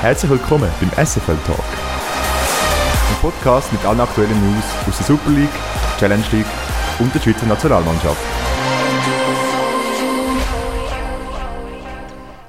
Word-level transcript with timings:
Herzlich 0.00 0.30
willkommen 0.30 0.70
beim 0.80 1.06
SFL 1.06 1.36
Talk. 1.44 1.58
Ein 1.58 3.16
Podcast 3.20 3.72
mit 3.72 3.84
allen 3.84 3.98
aktuellen 3.98 4.54
News 4.54 4.64
aus 4.88 4.96
der 4.96 5.06
Super 5.06 5.30
League, 5.30 5.48
Challenge 5.98 6.24
League 6.30 6.46
und 7.00 7.12
der 7.12 7.18
Schweizer 7.18 7.46
Nationalmannschaft. 7.46 8.20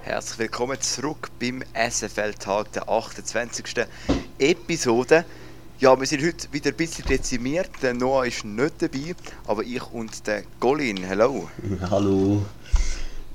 Herzlich 0.04 0.38
willkommen 0.38 0.80
zurück 0.80 1.32
beim 1.40 1.64
SFL 1.74 2.36
Tag, 2.36 2.72
der 2.74 2.88
28. 2.88 3.66
Episode. 4.38 5.26
Ja, 5.80 6.00
wir 6.00 6.06
sind 6.06 6.24
heute 6.24 6.54
wieder 6.54 6.70
ein 6.70 6.78
bisschen 6.78 7.06
dezimiert. 7.06 7.72
Der 7.82 7.96
Noah 7.96 8.28
ist 8.28 8.46
nicht 8.46 8.76
dabei, 8.80 9.16
aber 9.48 9.64
ich 9.64 9.92
und 9.92 10.28
der 10.28 10.44
Golin. 10.60 11.00
Hallo. 11.10 11.50
Hallo. 11.90 12.46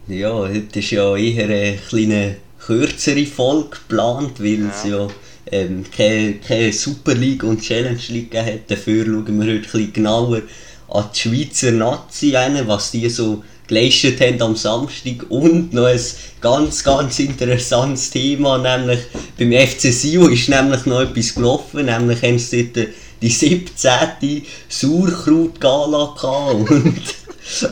Ja, 0.06 0.34
heute 0.34 0.78
ist 0.78 0.90
ja 0.92 1.16
eher 1.16 1.46
eine 1.46 1.78
kleine 1.78 2.36
kürzere 2.66 3.26
Folge 3.26 3.70
geplant, 3.70 4.42
weil 4.42 4.68
es 4.68 4.84
ja, 4.84 5.08
ähm, 5.50 5.84
keine, 5.94 6.34
keine 6.34 6.72
Super 6.72 7.14
League 7.14 7.44
und 7.44 7.60
Challenge 7.60 8.00
League 8.08 8.30
gegeben 8.30 8.54
hat. 8.54 8.70
Dafür 8.70 9.04
schauen 9.04 9.40
wir 9.40 9.46
heute 9.46 9.56
ein 9.56 9.62
bisschen 9.62 9.92
genauer 9.92 10.42
an 10.88 11.04
die 11.14 11.18
Schweizer 11.18 11.72
Nazi 11.72 12.36
ein, 12.36 12.66
was 12.66 12.90
die 12.90 13.08
so 13.08 13.42
geleistet 13.66 14.20
haben 14.20 14.40
am 14.42 14.56
Samstag 14.56 15.24
und 15.30 15.72
noch 15.72 15.86
ein 15.86 16.00
ganz, 16.40 16.84
ganz 16.84 17.18
interessantes 17.18 18.10
Thema, 18.10 18.58
nämlich 18.58 19.00
beim 19.38 19.52
FC 19.52 19.92
Sion 19.92 20.32
ist 20.32 20.48
nämlich 20.48 20.84
noch 20.86 21.00
etwas 21.00 21.34
gelaufen, 21.34 21.86
nämlich 21.86 22.22
haben 22.22 22.38
sie 22.38 22.70
dort 22.72 22.88
die 23.22 23.30
17. 23.30 24.42
Sauerkraut-Gala 24.68 26.14
gehabt 26.14 26.70
und... 26.70 27.00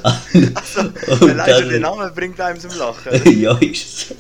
Also, 0.02 1.22
allein 1.30 1.60
schon 1.62 1.68
der 1.70 1.80
Name 1.80 2.12
bringt 2.14 2.38
einem 2.38 2.60
zum 2.60 2.76
Lachen. 2.76 3.40
ja, 3.40 3.56
ist 3.56 4.08
so. 4.08 4.14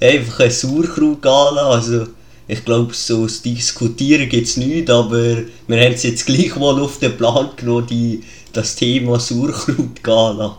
Einfach 0.00 0.40
ein 0.40 0.50
Sauerkraut-Gala, 0.50 1.70
also 1.70 2.06
ich 2.46 2.64
glaube, 2.64 2.92
so 2.92 3.24
das 3.24 3.42
Diskutieren 3.42 4.28
gibt 4.28 4.46
es 4.46 4.56
nicht, 4.56 4.90
aber 4.90 5.38
wir 5.66 5.80
haben 5.80 5.94
es 5.94 6.02
jetzt 6.02 6.26
gleich 6.26 6.54
mal 6.56 6.78
auf 6.80 6.98
den 6.98 7.16
Plan 7.16 7.50
genommen, 7.56 7.86
die, 7.86 8.22
das 8.52 8.76
Thema 8.76 9.18
Sauerkraut-Gala. 9.18 10.58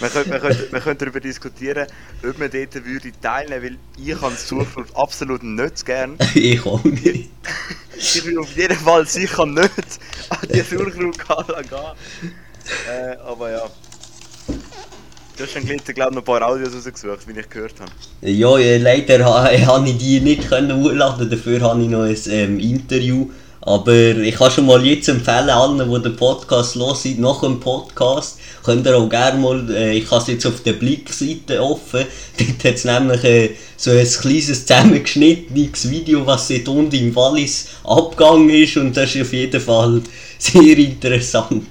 Man 0.00 0.10
könnte, 0.10 0.30
man, 0.30 0.40
könnte, 0.40 0.68
man 0.72 0.82
könnte 0.82 1.04
darüber 1.04 1.20
diskutieren, 1.20 1.86
ob 2.26 2.38
man 2.38 2.50
dort 2.50 2.74
würde 2.84 3.12
teilnehmen 3.20 3.62
würde, 3.62 3.76
weil 3.96 4.30
ich 4.32 4.36
das 4.38 4.48
Sauerkraut 4.48 4.86
absolut 4.94 5.42
nicht 5.42 5.84
gern. 5.84 6.16
ich 6.34 6.64
auch 6.64 6.82
nicht. 6.84 7.28
ich 7.96 8.24
will 8.24 8.38
auf 8.38 8.56
jeden 8.56 8.78
Fall 8.78 9.06
sicher 9.06 9.46
nicht 9.46 9.70
an 10.30 10.38
die 10.52 10.60
Sauerkraut-Gala 10.60 11.62
gehen. 11.62 12.32
Äh, 12.88 13.16
aber 13.16 13.50
ja. 13.50 13.70
Du 15.40 15.46
hast 15.46 15.54
schon 15.54 15.64
glaube 15.94 16.14
noch 16.14 16.20
ein 16.20 16.24
paar 16.24 16.46
Audios 16.46 16.74
rausgesucht, 16.74 17.26
wie 17.26 17.40
ich 17.40 17.48
gehört 17.48 17.72
habe. 17.80 17.90
Ja, 18.20 18.58
leider 18.76 19.24
habe 19.66 19.88
ich 19.88 19.96
die 19.96 20.20
nicht 20.20 20.50
hochladen 20.50 21.30
dafür 21.30 21.62
habe 21.62 21.82
ich 21.82 21.88
noch 21.88 22.02
ein 22.02 22.16
ähm, 22.28 22.60
Interview. 22.60 23.26
Aber 23.62 23.90
ich 23.90 24.34
kann 24.34 24.50
schon 24.50 24.66
mal 24.66 24.84
jetzt 24.84 25.08
empfehlen, 25.08 25.48
allen, 25.48 25.78
die 25.78 26.02
den 26.02 26.16
Podcast 26.16 26.74
hören, 26.74 27.20
nach 27.20 27.40
dem 27.40 27.58
Podcast, 27.58 28.38
könnt 28.62 28.86
ihr 28.86 28.98
auch 28.98 29.08
gerne 29.08 29.40
mal, 29.40 29.70
äh, 29.70 29.96
ich 29.96 30.10
habe 30.10 30.20
es 30.20 30.28
jetzt 30.28 30.44
auf 30.44 30.62
der 30.62 30.74
Blickseite 30.74 31.62
offen, 31.62 32.04
dort 32.38 32.64
hat 32.64 32.74
es 32.74 32.84
nämlich 32.84 33.24
äh, 33.24 33.50
so 33.78 33.92
ein 33.92 34.06
kleines 34.06 34.66
zusammengeschnittenes 34.66 35.88
Video, 35.88 36.26
was 36.26 36.48
dort 36.48 36.68
unten 36.68 36.96
im 36.96 37.16
Wallis 37.16 37.68
abgegangen 37.84 38.50
ist 38.50 38.76
und 38.76 38.94
das 38.94 39.14
ist 39.14 39.22
auf 39.22 39.32
jeden 39.32 39.60
Fall 39.62 40.02
sehr 40.38 40.76
interessant. 40.76 41.64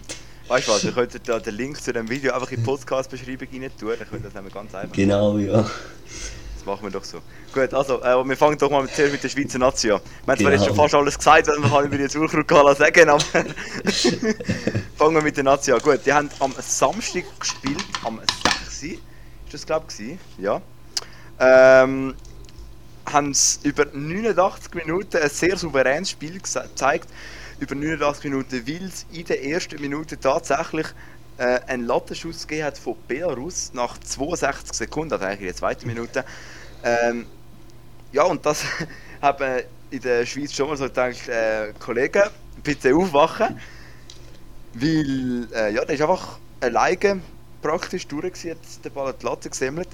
Weißt 0.49 0.67
du 0.67 0.71
was, 0.71 0.83
wir 0.83 0.91
könnten 0.91 1.19
da 1.25 1.39
den 1.39 1.53
Link 1.55 1.79
zu 1.79 1.93
dem 1.93 2.09
Video 2.09 2.33
einfach 2.33 2.49
in 2.51 2.57
die 2.57 2.65
Podcast-Beschreibung 2.65 3.47
rein 3.53 3.71
tun, 3.79 3.93
dann 3.99 4.09
könnt 4.09 4.21
ihr 4.21 4.29
das 4.29 4.33
nämlich 4.33 4.51
ganz 4.53 4.73
einfach 4.73 4.95
Genau, 4.95 5.37
ja. 5.37 5.61
Das 5.61 6.65
machen 6.65 6.83
wir 6.83 6.89
doch 6.89 7.03
so. 7.03 7.19
Gut, 7.53 7.71
also, 7.71 8.01
äh, 8.01 8.27
wir 8.27 8.35
fangen 8.35 8.57
doch 8.57 8.71
mal 8.71 8.81
mit, 8.81 8.95
zuerst 8.95 9.11
mit 9.13 9.23
der 9.23 9.29
Schweizer 9.29 9.59
Nation 9.59 9.93
an. 9.93 10.01
Wir 10.25 10.31
haben 10.33 10.39
zwar 10.41 10.51
jetzt 10.51 10.61
Genau. 10.61 10.65
schon 10.65 10.75
fast 10.75 10.95
alles 10.95 11.17
gesagt, 11.19 11.47
was 11.47 11.59
man 11.59 11.69
kann 11.69 11.85
über 11.85 11.97
die 11.97 12.07
Sauerkraut 12.07 12.77
sagen 12.77 13.09
aber 13.09 13.19
fangen 14.97 15.15
wir 15.15 15.21
mit 15.21 15.37
der 15.37 15.43
Nation 15.43 15.77
an. 15.77 15.83
Gut, 15.83 15.99
die 16.03 16.11
haben 16.13 16.29
am 16.39 16.53
Samstag 16.59 17.25
gespielt, 17.39 17.85
am 18.03 18.19
6. 18.43 18.83
Ist 18.83 18.99
das, 19.51 19.65
glaube 19.67 19.85
ich? 19.99 20.17
Ja. 20.43 20.61
Ähm, 21.39 22.15
haben 23.05 23.31
es 23.31 23.59
über 23.63 23.85
89 23.93 24.73
Minuten 24.73 25.17
ein 25.17 25.29
sehr 25.29 25.55
souveränes 25.57 26.09
Spiel 26.09 26.39
gezeigt. 26.39 27.07
Über 27.59 27.75
89 27.75 28.23
Minuten, 28.25 28.67
weil 28.67 28.85
es 28.85 29.05
in 29.11 29.25
der 29.25 29.43
ersten 29.43 29.81
Minute 29.81 30.17
tatsächlich 30.17 30.87
äh, 31.37 31.59
einen 31.67 31.85
Lattenschuss 31.85 32.47
gegeben 32.47 32.67
hat 32.67 32.77
von 32.77 32.95
Belarus 33.07 33.71
nach 33.73 33.97
62 33.97 34.73
Sekunden, 34.73 35.13
also 35.13 35.25
eigentlich 35.25 35.41
in 35.41 35.45
der 35.47 35.55
zweiten 35.55 35.87
Minute. 35.87 36.23
Ähm, 36.83 37.25
ja, 38.13 38.23
und 38.23 38.45
das 38.45 38.63
haben 39.21 39.63
in 39.91 40.01
der 40.01 40.25
Schweiz 40.25 40.53
schon 40.53 40.69
mal 40.69 40.77
so 40.77 40.85
gedacht, 40.85 41.27
äh, 41.27 41.73
Kollegen, 41.79 42.23
bitte 42.63 42.95
aufwachen. 42.95 43.59
Weil, 44.73 45.47
äh, 45.53 45.73
ja, 45.73 45.83
der 45.83 45.95
ist 45.95 46.01
einfach 46.01 46.39
alleine 46.61 47.21
praktisch 47.61 48.07
durch, 48.07 48.33
gewesen, 48.33 48.51
hat 48.51 48.85
den 48.85 48.93
Ball 48.93 49.07
an 49.09 49.15
die 49.19 49.25
Latte 49.25 49.49
gesammelt. 49.49 49.89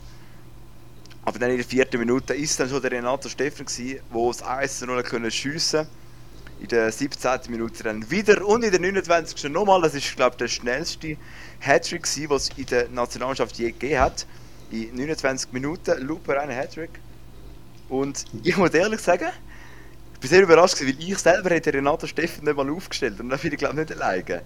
Aber 1.24 1.40
dann 1.40 1.50
in 1.50 1.58
der 1.58 1.66
vierten 1.66 1.98
Minute 1.98 2.36
ist 2.36 2.60
dann 2.60 2.70
schon 2.70 2.82
der 2.82 2.92
Renato 2.92 3.28
Steffen 3.28 3.66
wo 4.12 4.32
das 4.32 4.44
1 4.44 4.82
0 4.82 5.02
können 5.02 5.32
schiessen 5.32 5.88
In 6.62 6.68
der 6.70 6.92
17. 6.92 7.32
Minute 7.50 7.84
dann 7.84 8.10
wieder 8.10 8.46
und 8.46 8.64
in 8.64 8.72
der 8.72 8.80
29. 8.80 9.52
nochmal. 9.52 9.82
Das 9.82 9.94
ist, 9.94 10.16
glaube 10.16 10.32
ich, 10.32 10.38
der 10.38 10.48
schnellste 10.48 11.18
Hattrick 11.60 12.08
was 12.30 12.50
es 12.50 12.58
in 12.58 12.66
der 12.66 12.90
Nationalmannschaft 12.90 13.58
je 13.58 13.72
gegeben 13.72 14.00
hat. 14.00 14.26
In 14.72 14.96
29 14.96 15.52
Minuten, 15.52 16.02
Luper 16.02 16.42
einen 16.42 16.56
Hattrick. 16.56 16.92
Und 17.90 18.26
ich 18.44 18.58
muss 18.58 18.72
ehrlich 18.72 19.00
sagen, 19.00 19.30
ich 20.14 20.20
bin 20.20 20.30
sehr 20.30 20.42
überrascht 20.42 20.82
weil 20.82 20.96
ich 20.98 21.18
selber 21.18 21.50
hätte 21.50 21.74
Renato 21.74 22.08
Steffen 22.08 22.46
nicht 22.46 22.56
mal 22.56 22.70
aufgestellt 22.70 23.20
und 23.20 23.30
dann 23.30 23.40
bin 23.40 23.52
ich 23.52 23.60
glaube 23.60 23.82
ich 23.82 23.90
nicht 23.90 24.02
alleine. 24.02 24.42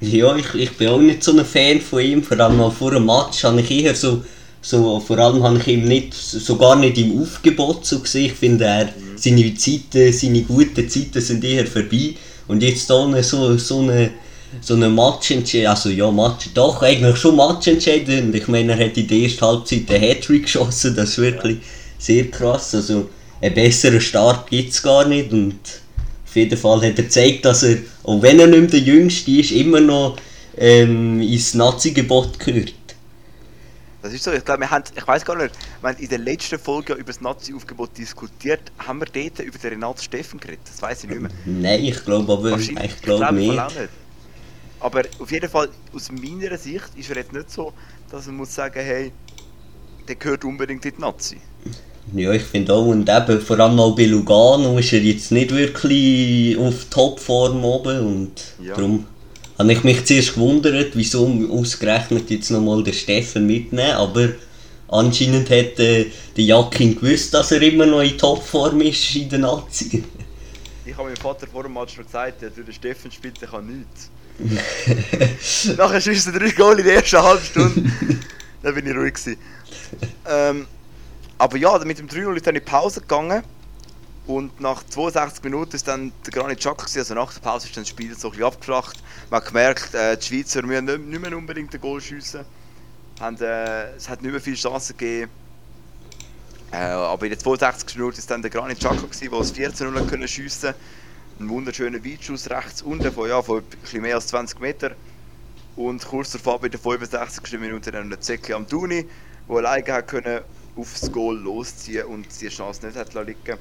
Ja, 0.00 0.36
ich, 0.36 0.54
ich 0.54 0.76
bin 0.76 0.88
auch 0.88 1.00
nicht 1.00 1.24
so 1.24 1.36
ein 1.36 1.44
Fan 1.44 1.80
von 1.80 2.00
ihm, 2.00 2.22
vor 2.22 2.38
allem 2.38 2.60
auch 2.60 2.72
vor 2.72 2.90
dem 2.90 3.06
Match 3.06 3.42
habe 3.42 3.60
ich 3.60 3.70
eher 3.70 3.94
so, 3.94 4.22
so 4.64 4.98
vor 4.98 5.18
allem 5.18 5.42
habe 5.42 5.58
ich 5.58 5.68
ihn 5.68 5.84
nicht, 5.84 6.14
so 6.14 6.56
gar 6.56 6.76
nicht 6.76 6.96
im 6.96 7.20
Aufgebot 7.20 7.84
so 7.84 8.00
gesehen, 8.00 8.26
ich 8.26 8.32
finde 8.32 8.64
er, 8.64 8.88
seine 9.16 9.54
Zeiten, 9.54 10.12
seine 10.12 10.42
guten 10.42 10.88
Zeiten 10.88 11.20
sind 11.20 11.44
eher 11.44 11.66
vorbei 11.66 12.14
und 12.48 12.62
jetzt 12.62 12.88
da 12.88 13.22
so, 13.22 13.56
so 13.58 13.80
eine 13.80 14.10
so 14.60 14.74
eine 14.74 14.88
Matchentscheidung, 14.88 15.68
also 15.68 15.88
ja, 15.90 16.10
Match, 16.10 16.50
doch, 16.54 16.80
eigentlich 16.82 17.16
schon 17.16 17.36
Matchentscheidend. 17.36 18.34
Ich 18.34 18.46
meine, 18.46 18.72
er 18.72 18.86
hat 18.86 18.96
in 18.96 19.08
der 19.08 19.18
ersten 19.18 19.40
Halbzeit 19.40 19.90
einen 19.90 20.00
Hattrick 20.00 20.44
geschossen, 20.44 20.94
das 20.94 21.10
ist 21.10 21.18
wirklich 21.18 21.58
sehr 21.98 22.30
krass. 22.30 22.74
Also, 22.74 23.08
einen 23.40 23.54
besseren 23.54 24.00
Start 24.00 24.48
gibt 24.48 24.70
es 24.70 24.82
gar 24.82 25.06
nicht 25.08 25.32
und 25.32 25.58
auf 26.24 26.36
jeden 26.36 26.56
Fall 26.56 26.78
hat 26.78 26.98
er 26.98 27.04
gezeigt, 27.04 27.44
dass 27.44 27.64
er, 27.64 27.78
auch 28.04 28.22
wenn 28.22 28.38
er 28.38 28.46
nicht 28.46 28.60
mehr 28.60 28.70
der 28.70 28.80
Jüngste 28.80 29.30
ist, 29.32 29.50
immer 29.50 29.80
noch 29.80 30.16
ähm, 30.56 31.20
ins 31.20 31.54
Nazi-Gebot 31.54 32.38
gehört. 32.38 32.72
Das 34.04 34.12
ist 34.12 34.22
so, 34.22 34.32
ich 34.32 34.44
glaube, 34.44 34.60
wir 34.60 34.70
haben, 34.70 34.84
ich 34.94 35.06
weiß 35.08 35.24
gar 35.24 35.34
nicht, 35.34 35.54
wir 35.80 35.88
haben 35.88 35.98
in 35.98 36.08
der 36.10 36.18
letzten 36.18 36.58
Folge 36.58 36.92
über 36.92 37.04
das 37.06 37.22
Nazi-Aufgebot 37.22 37.96
diskutiert, 37.96 38.60
haben 38.76 39.00
wir 39.00 39.06
dort 39.06 39.38
über 39.38 39.56
den 39.58 39.70
Renato 39.70 40.02
Steffen 40.02 40.38
geredet? 40.38 40.60
Das 40.66 40.82
weiß 40.82 41.04
ich 41.04 41.08
nicht 41.08 41.22
mehr. 41.22 41.30
Nein, 41.46 41.84
ich 41.84 42.04
glaube 42.04 42.30
aber, 42.30 42.58
ich 42.58 43.00
glaube 43.00 43.26
im 43.28 43.36
nicht. 43.36 43.48
Nicht. 43.54 43.88
Aber 44.78 45.04
auf 45.18 45.32
jeden 45.32 45.48
Fall, 45.48 45.70
aus 45.94 46.10
meiner 46.12 46.58
Sicht 46.58 46.90
ist 46.94 47.08
er 47.08 47.16
jetzt 47.16 47.32
nicht 47.32 47.50
so, 47.50 47.72
dass 48.10 48.26
man 48.26 48.36
muss 48.36 48.54
sagen, 48.54 48.78
hey, 48.78 49.10
der 50.06 50.16
gehört 50.16 50.44
unbedingt 50.44 50.84
in 50.84 50.92
die 50.94 51.00
Nazi. 51.00 51.38
Ja, 52.12 52.30
ich 52.32 52.42
finde 52.42 52.74
auch, 52.74 52.84
und 52.84 53.08
eben, 53.08 53.40
vor 53.40 53.58
allem 53.58 53.80
auch 53.80 53.96
bei 53.96 54.04
Lugano 54.04 54.76
ist 54.76 54.92
er 54.92 55.00
jetzt 55.00 55.32
nicht 55.32 55.50
wirklich 55.50 56.58
auf 56.58 56.84
Topform 56.90 57.64
oben 57.64 58.00
und 58.00 58.32
Ja. 58.62 58.74
darum 58.74 59.06
habe 59.58 59.72
ich 59.72 59.84
mich 59.84 60.04
zuerst 60.04 60.34
gewundert, 60.34 60.92
wieso 60.94 61.26
ausgerechnet 61.50 62.30
jetzt 62.30 62.50
nochmal 62.50 62.82
der 62.82 62.92
Steffen 62.92 63.46
mitnehmen, 63.46 63.92
aber 63.92 64.30
anscheinend 64.88 65.48
hat 65.50 65.78
äh, 65.78 66.06
der 66.36 66.44
Jakin 66.44 66.96
gewusst, 67.00 67.34
dass 67.34 67.52
er 67.52 67.62
immer 67.62 67.86
noch 67.86 68.00
in 68.00 68.18
Topform 68.18 68.80
ist 68.80 69.14
in 69.16 69.28
der 69.28 69.40
Nazi. 69.40 70.04
Ich 70.86 70.94
habe 70.94 71.08
meinem 71.08 71.16
Vater 71.16 71.46
vor 71.46 71.62
dem 71.62 71.72
Match 71.72 71.94
schon 71.94 72.04
gesagt, 72.04 72.42
der 72.42 72.50
der 72.50 72.70
Steffen 72.70 73.10
spielt, 73.10 73.40
der 73.40 73.48
kann 73.48 73.66
nichts. 73.66 74.10
Nachher 75.78 75.98
schießt 75.98 76.26
er 76.26 76.38
drei 76.38 76.50
Goal 76.50 76.78
in 76.78 76.84
der 76.84 76.96
ersten 76.96 77.22
halben 77.22 77.42
Stunde. 77.42 77.90
dann 78.62 78.74
bin 78.74 78.86
ich 78.86 78.94
ruhig 78.94 79.14
gewesen. 79.14 79.38
Ähm, 80.28 80.66
aber 81.38 81.56
ja, 81.56 81.78
mit 81.78 81.98
dem 81.98 82.06
3-0 82.06 82.36
ist 82.36 82.46
dann 82.46 82.54
in 82.54 82.62
die 82.62 82.70
Pause 82.70 83.00
gegangen. 83.00 83.42
Und 84.26 84.58
nach 84.58 84.82
62 84.82 85.44
Minuten 85.44 85.76
ist 85.76 85.86
dann 85.86 86.12
der 86.24 86.32
Granit 86.32 86.58
Xhaka 86.58 86.86
also 86.96 87.14
nach 87.14 87.34
der 87.34 87.40
Pause 87.40 87.66
ist 87.66 87.76
dann 87.76 87.82
das 87.82 87.90
Spiel 87.90 88.16
so 88.16 88.28
ein 88.28 88.30
bisschen 88.30 88.46
abgeflacht. 88.46 89.02
Man 89.28 89.40
hat 89.40 89.48
gemerkt, 89.48 89.94
äh, 89.94 90.16
die 90.16 90.24
Schweizer 90.24 90.62
müssen 90.62 90.86
nicht, 90.86 91.20
mehr 91.20 91.36
unbedingt 91.36 91.74
ein 91.74 91.80
Goal 91.80 92.00
schiessen. 92.00 92.46
Haben, 93.20 93.36
äh, 93.40 93.90
es 93.96 94.08
hat 94.08 94.22
nicht 94.22 94.32
mehr 94.32 94.40
viele 94.40 94.56
Chancen 94.56 94.96
gegeben. 94.96 95.30
Äh, 96.72 96.76
aber 96.76 97.26
in 97.26 97.30
der 97.32 97.38
62. 97.38 97.96
Minute 97.96 98.18
ist 98.18 98.30
dann 98.30 98.40
der 98.40 98.50
Granit 98.50 98.78
Xhaka 98.78 98.96
der 98.96 99.30
das 99.30 99.50
14 99.50 99.92
0 99.92 100.06
können 100.06 100.26
schiessen. 100.26 100.72
Ein 101.38 101.48
wunderschöner 101.50 102.02
Weitschuss 102.02 102.48
rechts 102.48 102.80
unten 102.80 103.12
von, 103.12 103.28
ja, 103.28 103.42
von 103.42 103.58
ein 103.58 103.64
bisschen 103.82 104.00
mehr 104.00 104.14
als 104.14 104.28
20 104.28 104.58
Meter. 104.58 104.92
Und 105.76 106.06
kurz 106.06 106.30
davor 106.30 106.60
bei 106.60 106.70
der 106.70 106.80
65. 106.80 107.60
Minute 107.60 107.90
dann 107.90 108.08
der 108.08 108.20
Zecke 108.20 108.54
am 108.54 108.66
Duni, 108.66 109.06
der 109.48 109.56
alleine 109.56 109.92
hat 109.92 110.08
können 110.08 110.40
aufs 110.76 111.12
Goal 111.12 111.36
losziehen 111.36 112.06
und 112.06 112.26
die 112.40 112.48
Chance 112.48 112.86
nicht 112.86 112.96
hat 112.96 113.12
liegen 113.14 113.58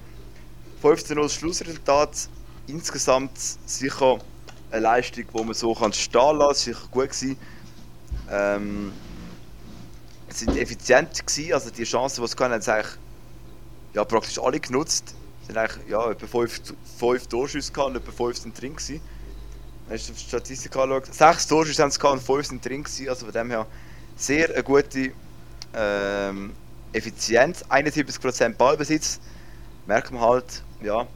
15-0 0.84 1.30
Schlussresultat. 1.30 2.28
Insgesamt 2.68 3.32
sicher 3.66 4.20
eine 4.70 4.82
Leistung, 4.82 5.26
die 5.34 5.44
man 5.44 5.54
so 5.54 5.74
kann 5.74 5.94
stehen 5.94 6.38
lassen, 6.38 6.74
sicher 6.74 6.88
gut 6.92 7.10
gewesen. 7.10 7.38
Ähm, 8.30 8.92
sind 10.30 10.58
effizient 10.58 11.26
gewesen, 11.26 11.54
also 11.54 11.70
die 11.70 11.84
Chancen, 11.84 12.22
die 12.22 12.28
sie 12.28 12.36
hatten, 12.36 12.54
haben 12.54 12.62
sie 12.62 12.74
eigentlich 12.74 12.98
ja, 13.94 14.04
praktisch 14.04 14.40
alle 14.40 14.60
genutzt. 14.60 15.16
Sie 15.44 15.54
haben 15.54 15.58
eigentlich 15.58 15.90
ja, 15.90 16.12
etwa 16.12 16.28
5, 16.28 16.62
5 17.00 17.28
Torschüsse 17.28 17.72
und 17.84 17.96
etwa 17.96 18.12
5 18.12 18.38
sind 18.38 18.60
drin 18.60 18.76
gewesen. 18.76 19.00
Wenn 19.88 19.98
du 19.98 20.14
die 20.14 20.20
Statistik 20.20 20.76
anschaust, 20.76 21.14
6 21.14 21.48
Torschüsse 21.48 21.84
haben 21.84 21.92
sie 21.92 22.08
und 22.08 22.22
5 22.22 22.48
sind 22.48 22.66
drin 22.66 22.84
gewesen, 22.84 23.10
also 23.10 23.26
von 23.26 23.34
dem 23.34 23.50
her 23.52 23.68
sehr 24.16 24.50
eine 24.50 24.64
gute 24.64 25.12
ähm, 25.76 26.54
Effizienz, 26.94 27.64
71% 27.66 28.56
Ballbesitz, 28.56 29.20
merkt 29.86 30.12
man 30.12 30.22
halt, 30.22 30.64
ja, 30.84 31.08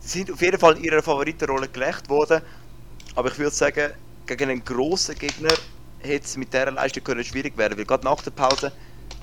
sie 0.00 0.18
sind 0.18 0.32
auf 0.32 0.40
jeden 0.40 0.58
Fall 0.58 0.76
in 0.76 0.84
ihrer 0.84 1.02
Favoritenrolle 1.02 1.68
gerecht 1.68 2.08
worden, 2.08 2.42
aber 3.14 3.30
ich 3.30 3.38
würde 3.38 3.54
sagen, 3.54 3.92
gegen 4.26 4.50
einen 4.50 4.64
grossen 4.64 5.14
Gegner 5.18 5.54
hätte 6.00 6.24
es 6.24 6.36
mit 6.36 6.52
dieser 6.52 6.70
Leistung 6.70 7.02
können 7.02 7.24
schwierig 7.24 7.56
werden 7.56 7.76
weil 7.76 7.84
gerade 7.84 8.04
nach 8.04 8.22
der 8.22 8.30
Pause 8.30 8.72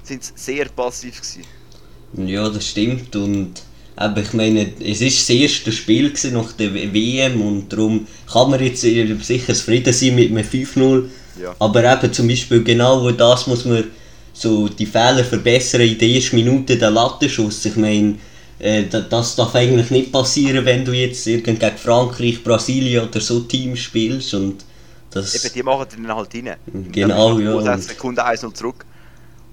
sind 0.03 0.23
sie 0.23 0.33
sehr 0.35 0.65
passiv 0.69 1.21
gewesen. 1.21 1.43
Ja, 2.27 2.49
das 2.49 2.67
stimmt 2.67 3.15
und 3.15 3.61
aber 3.97 4.21
ich 4.21 4.33
meine, 4.33 4.73
es 4.81 4.99
ist 4.99 5.21
das 5.21 5.29
erste 5.29 5.71
Spiel 5.71 6.11
nach 6.31 6.51
der 6.53 6.73
WM 6.73 7.41
und 7.41 7.71
darum 7.71 8.05
kann 8.31 8.49
man 8.49 8.61
jetzt 8.61 8.81
sicher 8.81 9.53
zufrieden 9.53 9.93
sein 9.93 10.15
mit 10.15 10.31
einem 10.31 10.45
5-0. 10.45 11.05
Ja. 11.41 11.55
Aber 11.59 11.83
eben 11.83 12.11
zum 12.11 12.27
Beispiel 12.27 12.61
genau 12.63 13.09
das 13.11 13.47
muss 13.47 13.63
man 13.63 13.85
so 14.33 14.67
die 14.67 14.85
Fehler 14.85 15.23
verbessern 15.23 15.81
in 15.81 15.97
den 15.97 16.13
ersten 16.13 16.35
Minuten 16.35 16.77
der 16.77 16.91
Lattenschuss. 16.91 17.63
Ich 17.63 17.77
meine, 17.77 18.15
das 18.59 19.35
darf 19.35 19.53
eigentlich 19.55 19.91
nicht 19.91 20.11
passieren, 20.11 20.65
wenn 20.65 20.85
du 20.85 20.93
jetzt 20.93 21.27
irgend 21.27 21.59
gegen 21.59 21.77
Frankreich, 21.77 22.43
Brasilien 22.43 23.07
oder 23.07 23.19
so 23.19 23.41
Teams 23.41 23.79
spielst 23.79 24.33
und 24.33 24.63
das... 25.11 25.35
Eben, 25.35 25.53
die 25.53 25.63
machen 25.63 25.87
dann 25.91 26.15
halt 26.15 26.33
rein. 26.33 26.55
Genau, 26.91 27.39
ja. 27.39 27.53
Und 27.53 27.65
dann 27.65 27.81
Sekunden 27.81 28.19
1-0 28.19 28.53
zurück. 28.53 28.85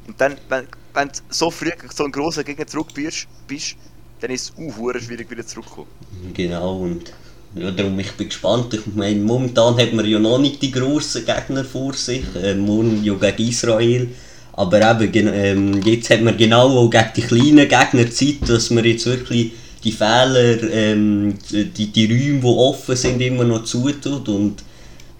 Und 0.07 0.21
dann, 0.21 0.37
wenn, 0.49 0.67
wenn 0.95 1.09
du 1.09 1.15
so 1.31 1.51
früh 1.51 1.71
gegen 1.71 1.91
so 1.93 2.05
einen 2.05 2.13
grossen 2.13 2.45
Gegner 2.45 2.67
zurück 2.67 2.89
bist, 2.95 3.27
bist 3.47 3.77
dann 4.23 4.31
ist 4.31 4.53
es 4.57 4.57
auch 4.57 5.01
schwierig 5.01 5.31
wieder 5.31 5.47
zurückzukommen. 5.47 5.89
Genau, 6.33 6.77
und 6.79 7.13
ja, 7.55 7.71
darum 7.71 7.99
ich 7.99 8.13
bin 8.13 8.29
gespannt. 8.29 8.73
Ich 8.73 8.87
meine, 8.95 9.21
momentan 9.21 9.77
hat 9.77 9.93
man 9.93 10.07
ja 10.07 10.19
noch 10.19 10.39
nicht 10.39 10.63
die 10.63 10.71
grossen 10.71 11.27
Gegner 11.27 11.65
vor 11.65 11.93
sich, 11.93 12.23
äh, 12.37 12.55
morgen 12.55 13.03
ja 13.05 13.15
gegen 13.15 13.49
Israel. 13.49 14.09
Aber 14.55 15.01
eben, 15.01 15.29
ähm, 15.29 15.83
jetzt 15.83 16.11
hat 16.11 16.21
man 16.21 16.37
genau 16.37 16.69
auch 16.79 16.91
gegen 16.91 17.11
die 17.17 17.23
kleinen 17.23 17.69
Gegner 17.69 18.11
Zeit, 18.11 18.49
dass 18.49 18.71
man 18.71 18.85
jetzt 18.85 19.07
wirklich 19.07 19.53
die 19.83 19.93
Fehler, 19.93 20.63
ähm, 20.71 21.39
die, 21.51 21.91
die 21.91 22.07
Räume, 22.07 22.41
die 22.41 22.47
offen 22.47 22.97
sind, 22.97 23.21
immer 23.21 23.45
noch 23.45 23.65
zutut. 23.65 24.29
Und 24.29 24.63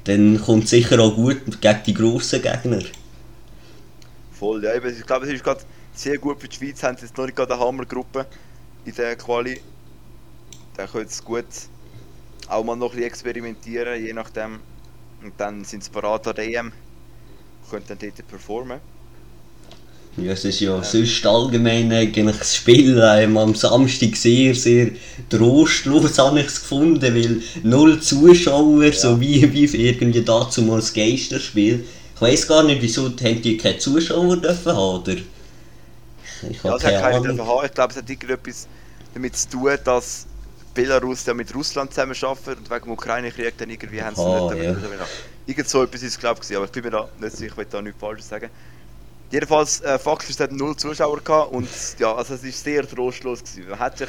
dann 0.05 0.41
kommt 0.41 0.65
es 0.65 0.71
sicher 0.71 1.01
auch 1.01 1.15
gut 1.15 1.61
gegen 1.61 1.81
die 1.87 1.95
grossen 1.95 2.43
Gegner. 2.43 2.83
Voll, 4.33 4.63
ja. 4.65 4.75
Ich 4.75 5.07
glaube, 5.07 5.27
es 5.27 5.33
ist 5.33 5.45
gerade 5.45 5.63
sehr 5.95 6.19
gut 6.19 6.41
für 6.41 6.49
die 6.49 6.57
Schweiz. 6.57 6.83
Haben 6.83 6.97
sie 6.97 7.07
jetzt 7.07 7.17
noch 7.17 7.25
nicht 7.25 7.37
gerade 7.37 7.55
eine 7.55 7.63
Hammergruppe 7.65 8.27
in 8.85 8.95
der 8.95 9.17
Quali. 9.17 9.61
Da 10.77 10.87
können 10.87 11.09
sie 11.09 11.23
gut 11.23 11.47
auch 12.49 12.65
mal 12.65 12.77
noch 12.77 12.91
ein 12.91 12.97
bisschen 12.97 13.07
experimentieren, 13.07 14.05
je 14.05 14.13
nachdem. 14.13 14.61
Und 15.23 15.33
dann 15.39 15.65
sind 15.65 15.85
sie 15.85 15.91
parat 15.91 16.27
an 16.27 16.35
der 16.35 16.49
EM. 16.49 16.73
Können 17.71 17.85
dann 17.87 17.99
dort 17.99 18.29
performen. 18.29 18.81
Ja, 20.17 20.33
es 20.33 20.45
ist 20.45 20.61
ja 20.61 20.77
ähm. 20.77 20.85
sonst 20.85 21.27
allgemein 21.27 21.91
eigentlich 21.91 22.37
das 22.37 22.57
Spiel 22.57 23.03
ähm, 23.03 23.37
am 23.39 23.55
Samstag 23.55 24.15
sehr, 24.15 24.55
sehr 24.55 24.91
trostlos 25.31 26.19
habe 26.19 26.41
ich 26.41 26.47
es 26.47 26.61
gefunden, 26.61 27.15
weil 27.15 27.41
null 27.63 28.01
Zuschauer, 28.01 28.85
ja. 28.85 28.93
so 28.93 29.19
wie, 29.21 29.51
wie 29.53 29.65
irgendwie 29.65 30.23
dazu 30.23 30.63
mal 30.63 30.77
das 30.77 30.93
Geisterspiel. 30.93 31.85
Ich 32.15 32.21
weiß 32.21 32.47
gar 32.47 32.63
nicht, 32.63 32.83
wieso 32.83 33.07
haben 33.07 33.43
die 33.43 33.57
keine 33.57 33.79
Zuschauer 33.79 34.37
dürfen 34.37 34.73
haben, 34.73 35.01
oder? 35.01 35.17
Ich 36.49 36.63
ja, 36.63 36.73
hat 36.73 36.83
keine 36.83 37.23
dürfen 37.23 37.47
haben. 37.47 37.67
Ich 37.67 37.73
glaube, 37.73 37.93
es 37.93 37.99
hat 37.99 38.11
irgendetwas 38.11 38.69
damit 39.15 39.37
zu 39.37 39.49
tun, 39.49 39.79
dass 39.85 40.27
Belarus 40.75 41.25
ja 41.27 41.35
mit 41.35 41.55
Russland 41.55 41.93
zusammen 41.93 42.17
arbeitet 42.21 42.59
und 42.59 42.71
wegen 42.71 42.85
dem 42.85 42.93
Ukraine-Krieg 42.93 43.57
dann 43.59 43.71
irgendwie 43.71 44.03
haben 44.03 44.17
sie 44.17 44.23
oh, 44.23 44.51
nicht 44.51 44.63
ja. 44.63 44.77
Irgend 45.47 45.69
so 45.69 45.83
etwas 45.83 46.03
ist 46.03 46.13
es 46.13 46.19
glaube 46.19 46.41
ich, 46.49 46.57
aber 46.57 46.67
ich 46.67 46.71
bin 46.71 46.85
mir 46.85 46.91
da 46.91 47.09
nicht 47.21 47.37
sicher, 47.37 47.53
ich 47.53 47.57
will 47.57 47.67
da 47.69 47.83
nichts 47.83 48.01
Falsches 48.01 48.29
sagen. 48.29 48.51
Jedenfalls, 49.33 49.81
äh, 49.81 49.99
faktisch 49.99 50.39
hat 50.41 50.53
null 50.53 50.77
Zuschauer 50.77 51.23
gehabt 51.23 51.53
und 51.53 51.67
ja, 51.99 52.15
also 52.15 52.35
es 52.35 52.45
war 52.45 52.51
sehr 52.51 52.87
trostlos 52.87 53.43
gewesen. 53.43 53.71
Man 53.71 53.79
hat 53.79 53.97
sich, 53.97 54.09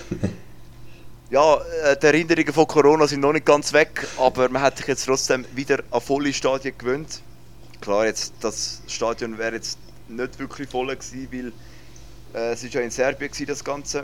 ja, 1.30 1.62
äh, 1.86 1.98
die 1.98 2.06
Erinnerungen 2.08 2.52
von 2.52 2.68
Corona 2.68 3.08
sind 3.08 3.22
noch 3.22 3.32
nicht 3.32 3.46
ganz 3.46 3.72
weg, 3.72 4.06
aber 4.18 4.50
man 4.50 4.62
hat 4.62 4.78
sich 4.78 4.88
jetzt 4.88 5.06
trotzdem 5.06 5.46
wieder 5.56 5.82
an 5.92 6.02
volle 6.02 6.34
Stadien 6.34 6.78
gewöhnt. 6.78 7.22
Klar, 7.80 8.06
jetzt 8.06 8.34
das 8.42 8.82
Stadion 8.88 9.38
wäre 9.38 9.56
jetzt 9.56 9.78
nicht 10.10 10.38
wirklich 10.40 10.70
voll 10.70 10.88
gewesen, 10.88 11.30
weil 11.32 11.54
äh, 12.34 12.52
es 12.52 12.66
ist 12.66 12.74
ja 12.74 12.82
in 12.82 12.92
Serbien 12.92 13.32
gewesen, 13.32 13.48
das 13.48 13.64
Ganze. 13.64 14.04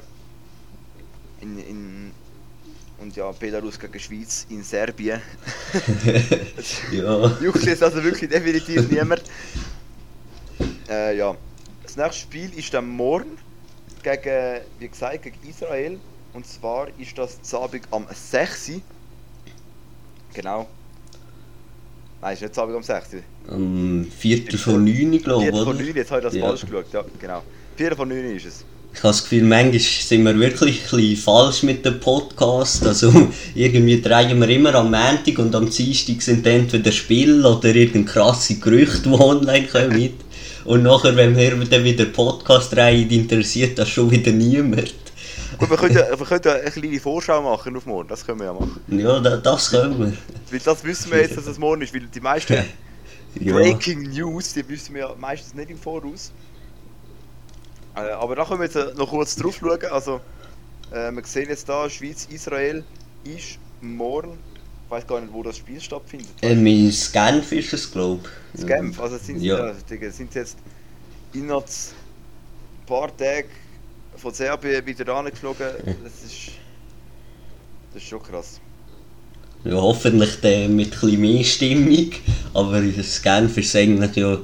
In, 1.42 1.60
in, 1.60 2.12
und 3.00 3.14
ja, 3.18 3.30
Belarus 3.34 3.78
gegen 3.78 4.00
Schweiz 4.00 4.46
in 4.50 4.64
Serbien. 4.64 5.22
ja. 6.94 7.38
Juckt 7.42 7.66
jetzt 7.66 7.84
also 7.84 8.02
wirklich 8.02 8.30
definitiv 8.30 8.90
niemand. 8.90 9.24
Äh, 10.90 11.18
ja. 11.18 11.36
Das 11.84 11.96
nächste 11.96 12.22
Spiel 12.22 12.52
ist 12.58 12.74
dann 12.74 12.88
morgen 12.88 13.38
gegen, 14.04 14.62
wie 14.80 14.88
gesagt, 14.88 15.24
gegen 15.24 15.38
Israel. 15.48 16.00
Und 16.34 16.46
zwar 16.46 16.88
ist 17.00 17.18
das 17.18 17.42
Zabig 17.42 17.84
am 17.92 18.06
6. 18.12 18.72
Genau. 20.34 20.68
Nein, 22.22 22.34
ist 22.34 22.42
nicht 22.42 22.54
Zabig 22.54 22.76
am 22.76 22.84
6. 22.84 23.08
Am 23.50 24.06
4. 24.18 24.58
von 24.58 24.84
9, 24.84 25.22
glaube 25.22 25.46
ich. 25.46 25.52
4. 25.52 25.64
von 25.64 25.78
9, 25.78 25.96
jetzt 25.96 26.12
habe 26.12 26.20
ich 26.22 26.26
das 26.26 26.36
ja. 26.36 26.46
falsch 26.46 26.62
geschaut. 26.62 26.86
Ja, 26.94 27.04
genau. 27.20 27.44
4 27.78 27.96
von 27.96 28.10
9 28.10 28.36
ist 28.36 28.46
es. 28.46 28.66
Ich 28.92 29.00
habe 29.00 29.10
das 29.10 29.24
Gefühl, 29.24 29.44
manchmal 29.44 29.80
sind 29.80 30.24
wir 30.24 30.40
wirklich 30.40 30.82
ein 30.82 30.98
bisschen 30.98 31.16
falsch 31.18 31.64
mit 31.64 31.86
dem 31.86 32.00
Podcast. 32.00 32.86
Also 32.86 33.12
irgendwie 33.56 34.02
drehen 34.02 34.40
wir 34.40 34.50
immer 34.50 34.76
am 34.76 34.92
Montag 34.92 35.38
und 35.38 35.54
am 35.56 35.70
Dienstag 35.70 36.22
sind 36.22 36.46
entweder 36.46 36.92
Spiel 36.92 37.46
oder 37.46 37.74
irgendein 37.74 38.06
krasse 38.06 38.56
Gerüchte, 38.56 39.10
die 39.10 39.20
online 39.20 39.68
kommen. 39.68 40.14
Und 40.70 40.84
nachher, 40.84 41.16
wenn 41.16 41.36
wir 41.36 41.66
dann 41.66 41.84
wieder 41.84 42.06
Podcast 42.06 42.72
drehen, 42.74 43.10
interessiert 43.10 43.80
das 43.80 43.90
schon 43.90 44.12
wieder 44.12 44.32
niemand. 44.32 44.94
Gut, 45.58 45.68
wir 45.68 45.78
können, 45.78 45.96
ja, 45.96 46.08
wir 46.20 46.26
können 46.28 46.42
ja 46.46 46.52
eine 46.54 46.70
kleine 46.70 47.00
Vorschau 47.00 47.42
machen 47.42 47.76
auf 47.76 47.88
morgen, 47.88 48.08
das 48.08 48.24
können 48.24 48.40
wir 48.40 48.46
ja 48.46 48.54
machen. 48.54 48.80
Ja, 48.88 49.20
das, 49.20 49.42
das 49.42 49.72
können 49.72 49.98
wir. 50.00 50.14
Weil 50.52 50.60
das 50.60 50.84
wissen 50.84 51.12
wir 51.12 51.22
jetzt, 51.22 51.36
dass 51.36 51.48
es 51.48 51.58
morgen 51.58 51.82
ist, 51.82 51.92
weil 51.92 52.02
die 52.02 52.20
meisten 52.20 52.54
ja. 53.40 53.52
Breaking 53.52 54.12
News, 54.12 54.54
die 54.54 54.70
wissen 54.70 54.94
wir 54.94 55.02
ja 55.02 55.16
meistens 55.18 55.56
nicht 55.56 55.72
im 55.72 55.80
Voraus. 55.80 56.32
Äh, 57.96 58.02
aber 58.02 58.36
da 58.36 58.46
können 58.46 58.60
wir 58.60 58.66
jetzt 58.68 58.96
noch 58.96 59.10
kurz 59.10 59.36
drauf 59.38 59.58
schauen. 59.60 59.80
Also, 59.90 60.22
äh, 60.92 61.12
wir 61.12 61.24
sehen 61.26 61.50
jetzt 61.50 61.68
da, 61.68 61.90
Schweiz, 61.90 62.28
Israel 62.30 62.84
ist 63.24 63.58
morgen 63.82 64.38
weiß 64.90 65.06
gar 65.06 65.22
nicht, 65.22 65.32
wo 65.32 65.44
das 65.44 65.58
Spiel 65.58 65.80
stattfindet. 65.80 66.30
Ähm, 66.42 66.66
in 66.66 66.94
Genf 67.14 67.52
ist 67.52 67.74
es, 67.74 67.92
glaube 67.92 68.28
ich. 68.54 68.66
Genf, 68.66 69.00
also 69.00 69.18
sind, 69.18 69.42
ja. 69.42 69.68
ja, 69.68 70.12
sind 70.12 70.34
jetzt 70.34 70.58
innerhalb 71.34 71.66
ein 71.66 72.86
paar 72.86 73.16
Tagen 73.16 73.50
von 74.18 74.34
Serbien 74.34 74.86
wieder 74.86 75.16
angeflogen. 75.16 75.68
Das 76.04 76.24
ist, 76.26 76.52
das 77.94 78.04
ist 78.04 78.10
schon 78.10 78.22
krass. 78.22 78.60
Ja, 79.64 79.74
hoffentlich 79.74 80.42
mit 80.42 80.48
ein 80.48 80.78
bisschen 80.78 81.22
mehr 81.22 81.44
Stimmung, 81.44 82.12
aber 82.54 82.82
das 82.82 83.22
Genf 83.22 83.58
ist 83.58 83.76
eigentlich 83.76 84.16
ja, 84.16 84.40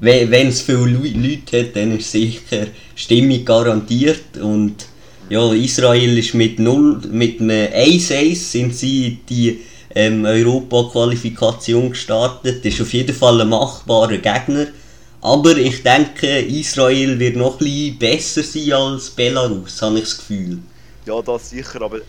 wenn 0.00 0.48
es 0.48 0.60
viele 0.60 0.86
Leute 0.86 1.60
hat, 1.60 1.74
dann 1.74 1.98
ist 1.98 2.12
sicher 2.12 2.66
Stimmung 2.94 3.44
garantiert 3.44 4.36
und 4.40 4.86
ja, 5.30 5.52
Israel 5.52 6.18
ist 6.18 6.34
mit 6.34 6.58
0, 6.58 7.00
mit 7.10 7.40
einem 7.40 7.72
1-1 7.72 8.34
sind 8.34 8.74
sie 8.74 9.18
die 9.28 9.60
ähm, 9.94 10.24
Europa-Qualifikation 10.24 11.90
gestartet. 11.90 12.64
Das 12.64 12.74
ist 12.74 12.80
auf 12.80 12.92
jeden 12.92 13.14
Fall 13.14 13.40
ein 13.40 13.48
machbarer 13.48 14.18
Gegner. 14.18 14.66
Aber 15.20 15.56
ich 15.56 15.82
denke, 15.82 16.40
Israel 16.40 17.18
wird 17.18 17.36
noch 17.36 17.60
ein 17.60 17.98
besser 17.98 18.42
sein 18.42 18.72
als 18.72 19.10
Belarus, 19.10 19.82
habe 19.82 19.98
ich 19.98 20.04
das 20.04 20.18
Gefühl. 20.18 20.58
Ja, 21.06 21.20
das 21.22 21.50
sicher, 21.50 21.82
aber 21.82 22.00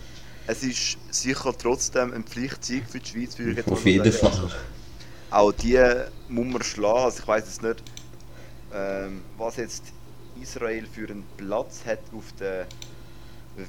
es 0.46 0.62
ist 0.62 0.98
sicher 1.10 1.52
trotzdem 1.56 2.12
ein 2.12 2.24
Pflichtsieg 2.24 2.84
für 2.88 3.00
die 3.00 3.08
Schweiz. 3.08 3.34
Für 3.34 3.50
ich 3.50 3.66
auf 3.66 3.84
jeden 3.84 4.12
Fall. 4.12 4.30
Also, 4.30 4.48
auch 5.30 5.52
die 5.52 5.78
muss 6.28 6.46
man 6.46 6.62
schlagen. 6.62 7.04
Also 7.04 7.18
ich 7.20 7.28
weiß 7.28 7.44
jetzt 7.46 7.62
nicht, 7.62 7.82
ähm, 8.74 9.22
was 9.38 9.56
jetzt 9.56 9.84
Israel 10.40 10.86
für 10.92 11.08
einen 11.08 11.24
Platz 11.36 11.80
hat 11.86 12.00
auf 12.16 12.32
der 12.38 12.66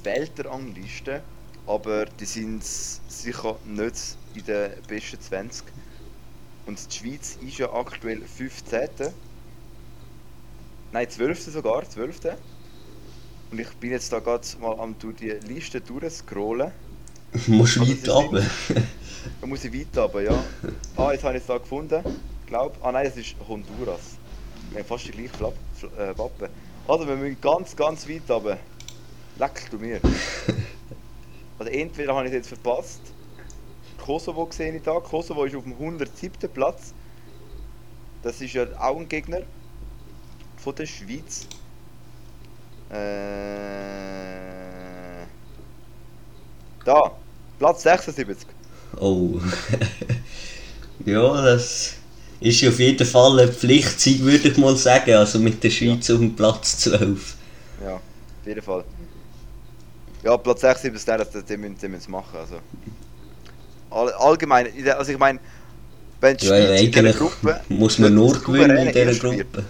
Weltrangliste 0.02 1.22
aber 1.66 2.06
die 2.06 2.24
sind 2.26 2.64
sicher 2.64 3.60
nicht 3.64 4.18
in 4.34 4.44
den 4.44 4.82
besten 4.86 5.20
20. 5.20 5.72
Und 6.66 6.78
die 6.92 6.96
Schweiz 6.96 7.36
ist 7.36 7.58
ja 7.58 7.72
aktuell 7.72 8.26
15. 8.26 9.14
Nein, 10.92 11.08
12. 11.10 11.50
sogar, 11.52 11.88
12. 11.88 12.38
Und 13.50 13.58
ich 13.60 13.70
bin 13.78 13.90
jetzt 13.92 14.12
da 14.12 14.20
gerade 14.20 14.46
mal 14.60 14.78
am 14.80 14.98
durch 14.98 15.16
die 15.16 15.30
Liste 15.30 15.80
durchscrollen. 15.80 16.72
Musst 17.46 17.78
Also, 17.78 17.92
weit 18.02 18.08
runter. 18.08 18.44
Da 19.40 19.46
muss 19.46 19.64
ich 19.64 19.72
weit 19.72 19.96
runter, 19.96 20.20
ja. 20.22 20.50
Ah, 20.96 21.12
jetzt 21.12 21.24
habe 21.24 21.36
ich 21.36 21.42
es 21.42 21.46
da 21.46 21.58
gefunden. 21.58 22.02
Glaub. 22.46 22.78
Ah 22.84 22.92
nein, 22.92 23.04
das 23.06 23.16
ist 23.16 23.36
Honduras. 23.40 24.20
Wir 24.70 24.80
haben 24.80 24.86
fast 24.86 25.06
die 25.06 25.10
gleiche 25.12 25.34
Flapp, 25.34 25.58
Fl- 25.78 25.94
äh, 25.96 26.16
Wappen. 26.18 26.48
Also 26.86 27.06
wir 27.06 27.16
müssen 27.16 27.40
ganz, 27.40 27.76
ganz 27.76 28.08
weit 28.08 28.30
runter. 28.30 28.58
Leck 29.36 29.70
du 29.70 29.78
mir. 29.78 30.00
Also 31.62 31.74
entweder 31.74 32.12
habe 32.16 32.26
ich 32.26 32.32
es 32.32 32.38
jetzt 32.38 32.48
verpasst. 32.48 33.00
Kosovo 33.96 34.48
sehe 34.50 34.74
ich 34.74 34.82
da. 34.82 34.98
Kosovo 34.98 35.44
ist 35.44 35.54
auf 35.54 35.62
dem 35.62 35.74
107. 35.74 36.50
Platz. 36.52 36.92
Das 38.24 38.40
ist 38.40 38.52
ja 38.54 38.66
auch 38.80 38.98
ein 38.98 39.08
Gegner 39.08 39.42
von 40.56 40.74
der 40.74 40.86
Schweiz. 40.86 41.46
Äh, 42.90 42.96
da, 46.84 47.12
Platz 47.60 47.84
76. 47.84 48.48
Oh. 48.98 49.38
ja, 51.06 51.42
das 51.42 51.94
ist 52.40 52.66
auf 52.66 52.80
jeden 52.80 53.06
Fall 53.06 53.38
eine 53.38 53.52
Pflichtsieg, 53.52 54.20
würde 54.22 54.48
ich 54.48 54.58
mal 54.58 54.74
sagen. 54.76 55.14
Also 55.14 55.38
mit 55.38 55.62
der 55.62 55.70
Schweiz 55.70 56.10
auf 56.10 56.18
dem 56.18 56.34
Platz 56.34 56.78
12. 56.78 57.36
Ja, 57.84 57.94
auf 57.94 58.00
jeden 58.46 58.62
Fall. 58.62 58.84
Ja, 60.22 60.36
Platz 60.36 60.60
6 60.60 60.84
ist 60.84 61.08
der, 61.08 61.18
das, 61.18 61.30
den 61.44 61.60
müssen 61.60 61.78
den 61.78 61.90
müssen 61.90 62.04
sie 62.04 62.10
machen. 62.10 62.38
Also. 62.38 62.56
All, 63.90 64.12
allgemein, 64.12 64.68
also 64.96 65.12
ich 65.12 65.18
meine, 65.18 65.40
wenn 66.20 66.36
die 66.36 66.46
Ja, 66.46 66.56
Schweiz 66.56 66.80
in 66.80 66.92
dieser 66.92 67.12
Gruppe 67.12 67.60
muss 67.68 67.98
man 67.98 68.14
nur 68.14 68.40
gewinnen 68.40 68.76
in 68.76 68.92
dieser 68.92 69.20
wird, 69.30 69.52
Gruppe. 69.52 69.64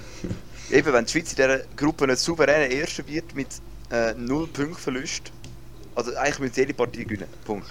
Eben, 0.71 0.93
wenn 0.93 1.05
die 1.05 1.11
Schweiz 1.13 1.31
in 1.31 1.37
dieser 1.37 1.59
Gruppe 1.77 2.07
nicht 2.07 2.19
souverän 2.19 2.71
Erster 2.71 3.07
wird 3.09 3.35
mit 3.35 3.49
äh, 3.91 4.15
0 4.15 4.49
Punkten 4.49 4.77
Verlust, 4.77 5.33
also 5.95 6.15
eigentlich 6.17 6.39
müssen 6.41 6.55
sie 6.55 6.61
jede 6.63 6.75
Partie 6.75 7.05
gewinnen. 7.05 7.29
Punkt. 7.45 7.69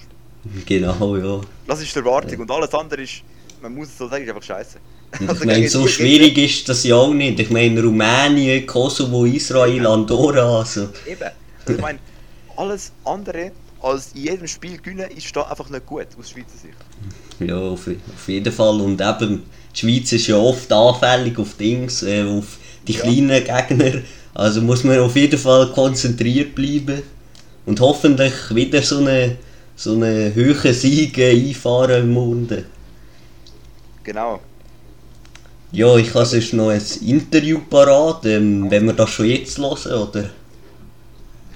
Genau, 0.65 1.17
ja. 1.17 1.41
Das 1.67 1.81
ist 1.81 1.93
die 1.93 1.99
Erwartung 1.99 2.39
und 2.39 2.51
alles 2.51 2.73
andere 2.73 3.03
ist, 3.03 3.23
man 3.61 3.73
muss 3.73 3.89
es 3.89 3.97
so 3.97 4.07
sagen, 4.07 4.23
ist 4.23 4.29
einfach 4.29 4.43
scheiße. 4.43 4.79
Und 5.19 5.31
ich 5.31 5.43
meine, 5.45 5.69
so 5.69 5.87
schwierig 5.87 6.37
ist 6.37 6.67
das 6.69 6.83
ja 6.83 6.95
auch 6.95 7.13
nicht. 7.13 7.39
Ich 7.39 7.49
meine, 7.51 7.81
Rumänien, 7.81 8.65
Kosovo, 8.65 9.25
Israel, 9.25 9.85
Andorra, 9.85 10.59
also. 10.59 10.89
Eben. 11.05 11.29
Also 11.65 11.73
ich 11.73 11.79
meine, 11.79 11.99
alles 12.57 12.91
andere 13.05 13.51
als 13.81 14.11
in 14.13 14.23
jedem 14.23 14.47
Spiel 14.47 14.77
gewinnen 14.77 15.09
ist 15.15 15.35
da 15.35 15.43
einfach 15.43 15.69
nicht 15.69 15.85
gut 15.85 16.07
aus 16.19 16.29
Schweizer 16.29 16.57
Sicht. 16.61 16.77
Ja, 17.39 17.57
auf, 17.57 17.87
auf 17.87 18.27
jeden 18.27 18.53
Fall. 18.53 18.79
Und 18.81 19.01
eben, 19.01 19.41
die 19.73 19.79
Schweiz 19.79 20.11
ist 20.11 20.27
ja 20.27 20.37
oft 20.37 20.71
anfällig 20.71 21.39
auf 21.39 21.55
Dings, 21.55 22.03
äh, 22.03 22.23
auf 22.23 22.59
die 22.87 22.93
Ja. 22.93 23.01
kleinen 23.01 23.43
Gegner. 23.43 24.01
Also 24.35 24.61
muss 24.61 24.83
man 24.83 24.99
auf 24.99 25.15
jeden 25.15 25.39
Fall 25.39 25.71
konzentriert 25.71 26.53
bleiben. 26.53 27.01
Und 27.65 27.79
hoffentlich 27.79 28.33
wieder 28.53 28.81
so 28.83 28.99
eine, 28.99 29.37
so 29.75 29.93
eine 29.93 30.33
höhere 30.35 30.73
Siege 30.73 31.29
einfahren 31.29 32.03
im 32.03 32.13
Munde. 32.13 32.65
Genau. 34.03 34.39
Ja, 35.71 35.95
ich 35.97 36.13
habe 36.13 36.25
sonst 36.25 36.53
noch 36.53 36.69
ein 36.69 36.81
Interview 37.01 37.59
parat, 37.69 38.25
ähm, 38.25 38.69
wenn 38.69 38.85
wir 38.85 38.93
das 38.93 39.09
schon 39.09 39.25
jetzt 39.27 39.57
hören, 39.57 39.93
oder? 40.09 40.29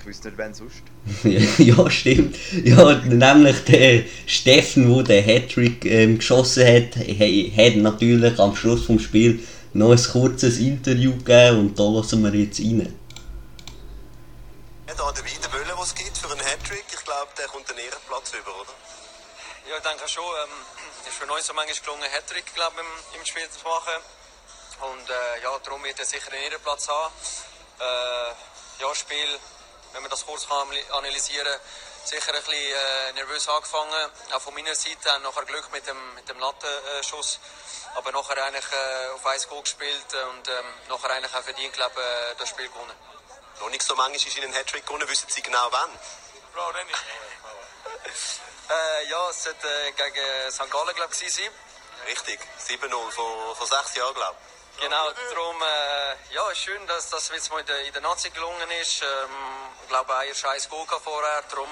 Ich 0.05 0.09
wüsste 0.09 0.27
nicht, 0.27 0.38
wen 0.38 0.53
sonst. 0.53 0.83
ja, 1.57 1.89
stimmt. 1.89 2.38
Ja, 2.63 2.93
nämlich 3.05 3.63
der 3.65 4.03
Steffen, 4.27 4.93
der 4.93 5.03
den 5.03 5.25
Hattrick 5.25 5.83
ähm, 5.83 6.19
geschossen 6.19 6.62
hat, 6.63 6.95
hat 6.95 7.75
natürlich 7.77 8.39
am 8.39 8.55
Schluss 8.55 8.85
vom 8.85 9.00
Spiel 9.00 9.39
noch 9.74 9.89
ein 9.89 10.03
kurzes 10.03 10.59
Interview 10.59 11.17
gegeben 11.17 11.59
und 11.59 11.79
da 11.79 11.89
lassen 11.89 12.21
wir 12.21 12.39
jetzt 12.39 12.59
rein. 12.59 12.93
Ja, 14.88 14.93
da 14.93 15.12
der 15.12 15.25
Weidenböller, 15.25 15.74
den 15.74 15.83
es 15.83 15.95
gibt 15.95 16.15
für 16.15 16.31
einen 16.31 16.45
Hattrick, 16.45 16.85
ich 16.85 17.03
glaube, 17.03 17.31
der 17.39 17.47
kommt 17.47 17.67
den 17.67 17.77
Ehrenplatz 17.77 18.29
über, 18.29 18.62
oder? 18.62 18.77
Ja, 19.67 19.77
ich 19.77 19.89
denke 19.89 20.07
schon. 20.07 20.21
Ähm, 20.21 21.09
ist 21.09 21.17
für 21.17 21.25
uns 21.25 21.47
so 21.47 21.53
manchmal 21.55 21.81
gelungen, 21.81 22.12
Hattrick 22.13 22.45
glaub, 22.53 22.77
im, 22.77 23.19
im 23.19 23.25
Spiel 23.25 23.50
zu 23.50 23.65
machen. 23.65 23.97
Und 24.85 25.09
äh, 25.09 25.41
ja, 25.41 25.50
darum 25.65 25.83
wird 25.83 25.97
er 25.97 26.05
sicher 26.05 26.31
einen 26.31 26.43
Ehrenplatz 26.43 26.88
haben. 26.89 27.12
Äh, 27.81 28.83
ja, 28.85 28.93
Spiel, 28.93 29.39
wenn 29.95 30.01
man 30.01 30.11
das 30.11 30.25
kurz 30.25 30.47
kann 30.47 30.67
analysieren 30.91 31.59
sicher 32.03 32.33
ein 32.33 32.43
bisschen 32.43 32.53
äh, 32.53 33.13
nervös 33.13 33.47
angefangen. 33.47 34.11
Auch 34.33 34.41
von 34.41 34.53
meiner 34.53 34.75
Seite 34.75 35.11
haben 35.11 35.23
nachher 35.23 35.45
Glück 35.45 35.71
mit 35.71 35.87
dem, 35.87 36.13
mit 36.13 36.27
dem 36.29 36.37
Lattenschuss. 36.37 37.39
Aber 37.95 38.11
nachher 38.11 38.43
eigentlich 38.43 38.65
äh, 38.71 39.13
auf 39.15 39.25
1 39.25 39.47
Goal 39.47 39.61
gespielt 39.63 40.05
und 40.29 40.47
ähm, 40.49 40.65
nachher 40.89 41.11
eigentlich 41.11 41.33
auch 41.33 41.41
verdient, 41.41 41.73
glaube 41.73 41.99
äh, 41.99 42.35
das 42.37 42.49
Spiel 42.49 42.67
gewonnen. 42.67 42.91
Noch 43.61 43.69
nicht 43.69 43.83
so 43.83 43.95
manchmal 43.95 44.17
ist 44.17 44.37
Ihnen 44.37 44.47
ein 44.47 44.53
Hattrick 44.53 44.85
gewonnen, 44.85 45.07
wissen 45.07 45.29
Sie 45.29 45.41
genau 45.41 45.67
wann? 45.71 45.89
Äh, 48.67 49.07
ja, 49.09 49.29
es 49.29 49.43
sollte 49.43 49.67
äh, 49.67 49.91
gegen 49.91 50.51
St. 50.51 50.71
Gallen, 50.71 50.95
glaube 50.95 51.13
ich, 51.13 51.33
sein. 51.33 51.51
Richtig, 52.07 52.39
7-0 52.67 53.11
vor, 53.11 53.55
vor 53.55 53.67
sechs 53.67 53.93
Jahren, 53.95 54.15
glaube 54.15 54.35
ich. 54.39 54.54
Genau, 54.79 55.10
darum 55.12 55.62
äh, 55.62 56.34
ja, 56.34 56.50
ist 56.51 56.60
schön, 56.60 56.86
dass 56.88 57.10
das 57.10 57.29
jetzt 57.29 57.50
mal 57.50 57.60
in 57.62 57.65
der, 57.65 57.79
in 57.86 57.94
der 57.94 58.01
Nazi 58.01 58.29
gelungen 58.29 58.70
ist. 58.82 59.01
Ähm, 59.01 59.08
ich 59.82 59.88
glaube, 59.88 60.13
auch 60.15 60.24
ihr 60.24 60.36
scheiß 60.36 60.70
gehabt 60.70 61.03
vorher, 61.03 61.41
darum, 61.50 61.70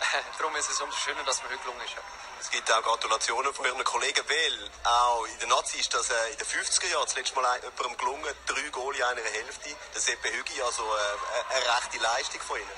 darum 0.38 0.54
ist 0.56 0.70
es 0.70 0.80
umso 0.80 0.96
schöner, 0.98 1.24
dass 1.24 1.36
es 1.36 1.42
mir 1.42 1.48
heute 1.50 1.58
gelungen 1.60 1.80
ist. 1.84 1.94
Ja. 1.94 2.02
Es 2.40 2.50
gibt 2.50 2.70
auch 2.70 2.82
Gratulationen 2.82 3.54
von 3.54 3.64
Ihren 3.64 3.82
Kollegen, 3.84 4.22
weil 4.28 4.70
auch 4.84 5.24
in 5.24 5.38
der 5.38 5.48
Nazi 5.48 5.78
ist 5.78 5.94
das 5.94 6.10
äh, 6.10 6.30
in 6.32 6.36
den 6.36 6.46
50er 6.46 6.86
Jahren 6.88 7.04
das 7.06 7.14
letzte 7.16 7.34
Mal 7.36 7.46
ein- 7.46 7.62
jemandem 7.62 7.96
gelungen, 7.96 8.34
drei 8.46 8.68
Goal 8.68 8.94
in 8.94 9.02
einer 9.02 9.22
Hälfte. 9.22 9.74
Das 9.94 10.04
Seppe 10.04 10.30
Hügi, 10.30 10.60
also 10.62 10.82
äh, 10.84 11.54
eine 11.54 11.64
rechte 11.76 11.98
Leistung 11.98 12.40
von 12.42 12.58
Ihnen. 12.58 12.70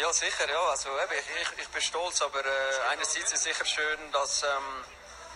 Ja, 0.00 0.10
sicher, 0.14 0.48
ja. 0.48 0.60
Also, 0.70 0.88
ich, 1.12 1.42
ich, 1.42 1.58
ich 1.58 1.68
bin 1.68 1.82
stolz, 1.82 2.22
aber 2.22 2.44
äh, 2.44 2.80
einerseits 2.88 3.16
ist 3.26 3.34
es 3.34 3.42
sicher 3.42 3.66
schön, 3.66 4.12
dass, 4.12 4.42
ähm, 4.44 4.84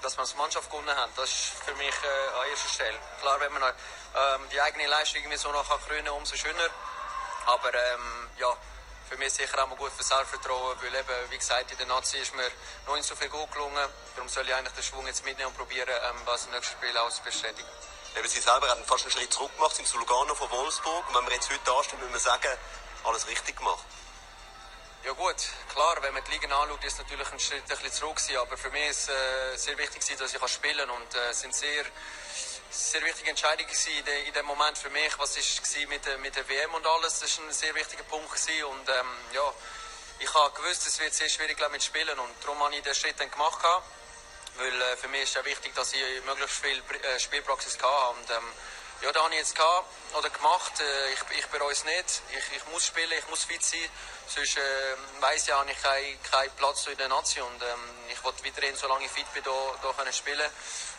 dass 0.05 0.17
wir 0.17 0.21
als 0.21 0.35
Mannschaft 0.37 0.71
gewonnen 0.71 0.95
haben. 0.95 1.11
Das 1.17 1.31
ist 1.31 1.53
für 1.65 1.75
mich 1.77 1.89
äh, 1.89 2.39
an 2.39 2.49
erster 2.51 2.69
Stelle. 2.69 2.99
Klar, 3.21 3.41
wenn 3.41 3.53
man 3.53 3.63
ähm, 3.63 4.49
die 4.53 4.61
eigene 4.61 4.87
Leistung 4.87 5.21
irgendwie 5.23 5.39
so 5.39 5.51
noch 5.51 5.67
krönen 5.87 6.05
kann, 6.05 6.15
umso 6.15 6.37
schöner. 6.37 6.69
Aber 7.47 7.73
ähm, 7.73 8.31
ja, 8.39 8.55
für 9.09 9.17
mich 9.17 9.33
sicher 9.33 9.63
auch 9.63 9.69
mal 9.69 9.77
gut 9.77 9.93
für 9.97 10.03
Selbstvertrauen, 10.03 10.77
weil 10.83 10.95
eben, 10.95 11.31
wie 11.31 11.39
gesagt, 11.39 11.71
in 11.73 11.79
der 11.79 11.87
Nazi 11.87 12.19
ist 12.19 12.35
mir 12.35 12.51
noch 12.87 12.97
nicht 12.97 13.07
so 13.07 13.17
viel 13.17 13.29
gut 13.29 13.51
gelungen. 13.53 13.89
Darum 14.15 14.29
soll 14.29 14.47
ich 14.47 14.55
eigentlich 14.55 14.75
den 14.75 14.83
Schwung 14.83 15.07
jetzt 15.07 15.25
mitnehmen 15.25 15.49
und 15.49 15.57
probieren, 15.57 15.89
ähm, 15.89 16.17
was 16.27 16.45
im 16.47 16.53
nächsten 16.53 16.77
Spiel 16.77 16.97
auch 16.99 17.11
zu 17.11 17.23
bestätigen. 17.23 17.69
Eben 18.17 18.29
Sie 18.29 18.41
selber 18.41 18.69
haben 18.69 18.85
fast 18.85 19.05
einen 19.05 19.13
Schritt 19.13 19.33
zurück 19.33 19.55
gemacht, 19.57 19.75
sind 19.75 19.89
zu 19.89 19.99
Lugano 19.99 20.35
von 20.35 20.51
Wolfsburg. 20.51 21.09
Und 21.09 21.15
wenn 21.17 21.27
wir 21.27 21.35
jetzt 21.35 21.51
heute 21.51 21.73
anstehen, 21.73 21.99
müssen 22.01 22.13
wir 22.13 22.21
sagen, 22.21 22.59
alles 23.05 23.27
richtig 23.27 23.57
gemacht. 23.57 23.85
Ja 25.05 25.13
gut, 25.13 25.37
klar, 25.69 25.99
wenn 26.01 26.15
man 26.15 26.25
die 26.25 26.31
Liga 26.31 26.47
anschaut, 26.49 26.83
ist 26.83 26.95
es 26.95 26.99
natürlich 26.99 27.31
ein 27.31 27.39
Schritt 27.39 27.61
ein 27.61 27.69
bisschen 27.69 27.93
zurück 27.93 28.17
gewesen, 28.17 28.39
aber 28.39 28.57
für 28.57 28.71
mich 28.71 28.89
ist 28.89 29.03
es 29.03 29.09
äh, 29.11 29.57
sehr 29.59 29.77
wichtig 29.77 30.01
gewesen, 30.01 30.19
dass 30.19 30.33
ich 30.33 30.41
kann 30.41 30.49
spielen 30.49 30.89
und 30.89 31.15
äh, 31.15 31.29
es 31.29 31.41
sind 31.41 31.55
sehr, 31.55 31.85
sehr 32.71 33.05
wichtige 33.05 33.29
Entscheidungen 33.29 33.69
gewesen 33.69 33.99
in, 33.99 34.05
de, 34.07 34.25
in 34.25 34.33
dem 34.33 34.47
Moment 34.47 34.79
für 34.79 34.89
mich, 34.89 35.13
was 35.19 35.37
ist 35.37 35.61
mit 35.91 36.07
der, 36.07 36.17
mit 36.17 36.35
der 36.35 36.49
WM 36.49 36.73
und 36.73 36.87
alles, 36.87 37.21
das 37.21 37.29
ist 37.29 37.39
ein 37.39 37.53
sehr 37.53 37.75
wichtiger 37.75 38.05
Punkt 38.05 38.31
gewesen 38.31 38.65
und 38.65 38.89
ähm, 38.89 39.07
ja, 39.35 39.53
ich 40.21 40.33
habe 40.33 40.55
gewusst, 40.57 40.87
es 40.87 40.99
wird 40.99 41.13
sehr 41.13 41.29
schwierig 41.29 41.59
glaub, 41.59 41.71
mit 41.71 41.83
Spielen 41.83 42.19
und 42.19 42.31
darum 42.41 42.59
habe 42.63 42.75
ich 42.75 42.83
den 42.83 42.95
Schritt 42.95 43.21
dann 43.21 43.31
gemacht 43.31 43.61
gehabt, 43.61 43.85
weil 44.57 44.81
äh, 44.81 44.97
für 44.97 45.09
mich 45.09 45.25
ist 45.25 45.35
ja 45.35 45.45
wichtig, 45.45 45.75
dass 45.75 45.93
ich 45.93 46.01
möglichst 46.25 46.65
viel 46.65 46.79
äh, 46.79 47.21
Spielpraxis 47.21 47.77
hatte 47.77 48.17
und 48.17 48.31
ähm, 48.31 48.53
ja, 49.03 49.13
da 49.13 49.25
habe 49.25 49.35
ich 49.35 49.41
jetzt 49.41 49.55
gehabt, 49.55 49.87
oder 50.17 50.31
gemacht. 50.31 50.73
Äh, 50.81 51.13
ich, 51.13 51.39
ich 51.39 51.47
bereue 51.49 51.73
es 51.73 51.85
nicht. 51.85 52.23
Ich, 52.31 52.57
ich 52.57 52.67
muss 52.73 52.87
spielen, 52.87 53.13
ich 53.19 53.29
muss 53.29 53.45
fit 53.45 53.63
sein. 53.63 53.81
Sonst 54.27 54.57
äh, 54.57 54.61
weiss 55.21 55.47
ja, 55.47 55.59
habe 55.59 55.71
ich 55.71 55.81
keinen 55.81 56.23
keinen 56.23 56.51
Platz 56.57 56.87
in 56.87 56.97
der 56.97 57.09
Nazi. 57.09 57.41
Und 57.41 57.61
ähm, 57.63 57.85
ich 58.11 58.23
wollte 58.25 58.45
weiterhin, 58.45 58.75
solange 58.77 59.05
ich 59.05 59.11
fit 59.11 59.27
bin, 59.33 59.43
da, 59.45 59.53
da 59.83 59.93
können 59.93 60.13
spielen. 60.13 60.49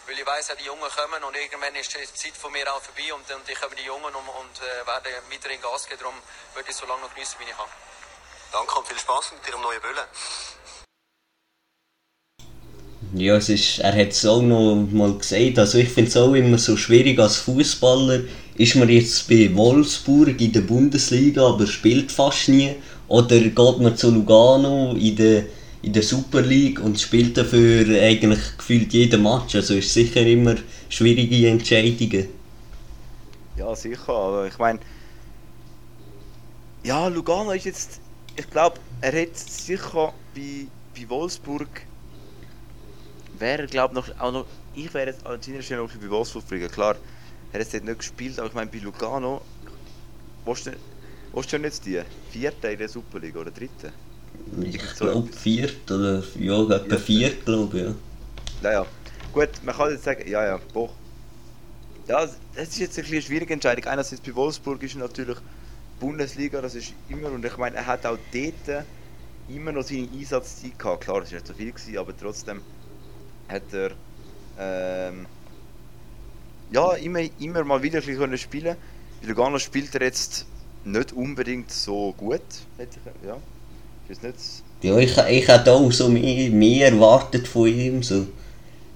Weil 0.05 0.19
ich 0.19 0.25
weiss, 0.25 0.47
ja, 0.49 0.55
die 0.55 0.65
Jungen 0.65 0.85
kommen 0.85 1.23
und 1.23 1.35
irgendwann 1.35 1.75
ist 1.75 1.93
die 1.93 2.05
Zeit 2.13 2.37
von 2.37 2.51
mir 2.51 2.65
auch 2.71 2.81
vorbei 2.81 3.09
und, 3.11 3.25
und 3.25 3.49
ich 3.49 3.59
habe 3.59 3.75
die 3.75 3.83
Jungen 3.83 4.13
und, 4.13 4.27
und 4.29 4.55
äh, 4.61 4.85
werde 4.85 5.09
weiterhin 5.31 5.61
Gas 5.61 5.89
geben. 5.89 6.01
Darum 6.01 6.15
würde 6.53 6.69
ich 6.69 6.75
so 6.75 6.85
lange 6.85 7.01
noch 7.01 7.13
geniessen, 7.13 7.37
wie 7.39 7.49
ich 7.49 7.57
kann. 7.57 7.69
Danke 8.53 8.79
und 8.79 8.87
viel 8.87 8.99
Spaß 8.99 9.33
mit 9.33 9.49
Ihrem 9.49 9.61
neuen 9.61 9.81
Böllen. 9.81 10.05
Ja, 13.15 13.37
es 13.37 13.49
ist, 13.49 13.79
er 13.79 13.95
hat 13.95 14.09
es 14.09 14.25
auch 14.25 14.41
noch 14.41 14.75
mal 14.91 15.17
gesagt, 15.17 15.57
also 15.57 15.77
ich 15.77 15.89
finde 15.89 16.09
es 16.09 16.17
auch 16.17 16.33
immer 16.33 16.57
so 16.57 16.75
schwierig 16.75 17.17
als 17.17 17.37
Fußballer. 17.37 18.21
Ist 18.55 18.75
man 18.75 18.89
jetzt 18.89 19.27
bei 19.29 19.49
Wolfsburg 19.55 20.39
in 20.39 20.51
der 20.51 20.61
Bundesliga, 20.61 21.47
aber 21.47 21.65
spielt 21.65 22.11
fast 22.11 22.49
nie? 22.49 22.75
Oder 23.07 23.39
geht 23.39 23.79
man 23.79 23.95
zu 23.95 24.09
Lugano 24.11 24.93
in 24.93 25.15
der, 25.15 25.43
in 25.81 25.93
der 25.93 26.03
Super 26.03 26.41
League 26.41 26.79
und 26.79 26.99
spielt 26.99 27.37
dafür 27.37 28.01
eigentlich 28.01 28.57
gefühlt 28.57 28.91
jeden 28.93 29.21
Match? 29.21 29.55
Also 29.55 29.75
ist 29.75 29.93
sicher 29.93 30.21
immer 30.21 30.55
schwierige 30.89 31.47
Entscheidungen. 31.47 32.27
Ja, 33.57 33.75
sicher, 33.75 34.09
aber 34.09 34.47
ich 34.47 34.57
meine. 34.57 34.79
Ja, 36.83 37.07
Lugano 37.07 37.51
ist 37.51 37.65
jetzt. 37.65 37.99
Ich 38.35 38.49
glaube, 38.49 38.79
er 39.01 39.11
hätte 39.13 39.39
sicher 39.39 40.13
bei, 40.35 40.67
bei 40.95 41.09
Wolfsburg. 41.09 41.69
Wäre 43.37 43.63
er, 43.63 43.67
glaube 43.67 43.95
noch, 43.95 44.09
auch 44.19 44.31
noch. 44.31 44.45
Ich 44.73 44.93
wäre 44.93 45.07
jetzt 45.07 45.25
an 45.25 45.41
seiner 45.41 45.61
Stelle 45.61 45.83
noch 45.83 45.91
bei 45.95 46.09
Wolfsburg 46.09 46.43
fliegen. 46.43 46.69
Klar, 46.69 46.95
hat 47.53 47.61
jetzt 47.61 47.73
dort 47.73 47.85
nicht 47.85 47.99
gespielt, 47.99 48.37
aber 48.39 48.49
ich 48.49 48.53
meine, 48.53 48.69
bei 48.69 48.79
Lugano, 48.79 49.41
wo 50.43 50.53
ist 50.53 50.69
wo 51.35 51.41
ist 51.41 51.51
denn 51.51 51.65
jetzt 51.65 51.85
die? 51.85 52.01
Vierte 52.31 52.69
in 52.69 52.79
der 52.79 52.87
Superliga 52.87 53.41
oder 53.41 53.51
dritte? 53.51 53.91
Ich 54.61 54.79
glaube 54.95 55.27
viert 55.33 55.91
oder 55.91 56.23
ja, 56.39 56.61
etwa 56.63 56.97
viert, 56.97 57.45
glaube 57.45 57.77
ich. 57.77 57.83
Ja. 57.83 57.95
Naja, 58.63 58.85
gut, 59.33 59.49
man 59.63 59.75
kann 59.75 59.91
jetzt 59.91 60.05
sagen, 60.05 60.27
ja, 60.29 60.45
ja, 60.45 60.59
boah. 60.73 60.89
Ja, 62.07 62.23
es 62.23 62.69
ist 62.69 62.79
jetzt 62.79 62.97
ein 62.97 63.01
bisschen 63.01 63.15
eine 63.15 63.21
schwierige 63.21 63.53
Entscheidung. 63.53 63.83
Einerseits 63.85 64.21
bei 64.21 64.33
Wolfsburg 64.33 64.81
ist 64.83 64.95
natürlich 64.95 65.37
Bundesliga, 65.99 66.61
das 66.61 66.75
ist 66.75 66.93
immer, 67.09 67.29
und 67.29 67.43
ich 67.43 67.57
meine, 67.57 67.75
er 67.75 67.85
hat 67.85 68.05
auch 68.05 68.17
dort 68.31 68.85
immer 69.49 69.73
noch 69.73 69.83
seine 69.83 70.07
Einsatzzeit 70.13 70.79
gehabt. 70.79 71.03
Klar, 71.03 71.21
es 71.23 71.31
war 71.31 71.39
nicht 71.39 71.47
so 71.47 71.53
viel, 71.53 71.71
gewesen, 71.71 71.97
aber 71.97 72.15
trotzdem 72.17 72.61
hat 73.49 73.73
er 73.73 73.91
ähm, 74.57 75.25
ja, 76.71 76.93
immer, 76.93 77.19
immer 77.39 77.65
mal 77.65 77.83
wieder 77.83 77.99
ein 77.99 78.05
bisschen 78.05 78.19
können 78.19 78.37
spielen 78.37 78.77
Bei 79.21 79.27
Lugano 79.27 79.59
spielt 79.59 79.93
er 79.95 80.03
jetzt 80.03 80.45
nicht 80.85 81.13
unbedingt 81.13 81.71
so 81.71 82.13
gut. 82.17 82.41
Hätte 82.77 82.97
ich, 83.03 83.27
ja. 83.27 83.37
Ich 84.03 84.11
weiß 84.11 84.23
nicht. 84.23 84.35
Ja, 84.81 84.97
ich, 84.97 85.17
ich 85.17 85.47
hätte 85.47 85.71
auch 85.71 85.91
so 85.91 86.09
mehr, 86.09 86.49
mehr 86.51 86.91
erwartet 86.91 87.47
von 87.47 87.67
ihm. 87.67 88.03
So. 88.03 88.27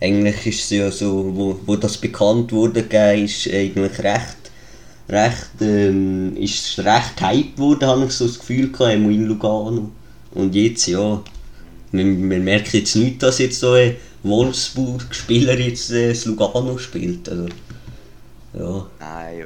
Eigentlich 0.02 0.46
ist 0.46 0.64
es 0.66 0.70
ja 0.70 0.92
so, 0.92 1.36
wo, 1.36 1.60
wo 1.66 1.76
das 1.76 1.98
bekannt 1.98 2.52
wurde, 2.52 2.82
ist 2.82 3.48
eigentlich 3.48 4.00
recht, 4.00 4.52
recht, 5.10 5.50
ähm, 5.62 6.38
ist 6.38 6.80
recht 6.80 7.20
hyped 7.20 7.58
worden, 7.58 7.88
habe 7.88 8.06
ich 8.06 8.12
so 8.12 8.28
das 8.28 8.40
Gefühl 8.40 8.72
gehabt, 8.72 8.94
in 8.94 9.26
Lugano. 9.26 9.92
Und 10.32 10.56
jetzt, 10.56 10.88
ja, 10.88 11.22
man, 11.92 12.28
man 12.28 12.44
merkt 12.44 12.74
jetzt 12.74 12.96
nicht, 12.96 13.22
dass 13.24 13.40
jetzt 13.40 13.60
so 13.60 13.74
ein 13.74 13.96
Wolfsburg-Spieler 14.24 15.60
jetzt 15.60 15.92
äh, 15.92 16.10
das 16.10 16.26
Lugano 16.26 16.78
spielt. 16.78 17.28
Also, 17.28 17.48
ja. 18.54 18.88
Nein, 19.00 19.46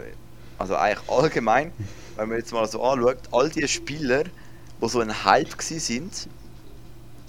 also 0.58 0.76
eigentlich 0.76 1.10
allgemein, 1.10 1.72
wenn 2.16 2.30
man 2.30 2.38
jetzt 2.38 2.52
mal 2.54 2.68
so 2.68 2.82
anschaut, 2.84 3.20
all 3.32 3.50
die 3.50 3.68
Spieler, 3.68 4.24
die 4.82 4.90
so 4.90 5.00
ein 5.00 5.24
Hype 5.26 5.58
gsi 5.58 5.80
sind, 5.80 6.30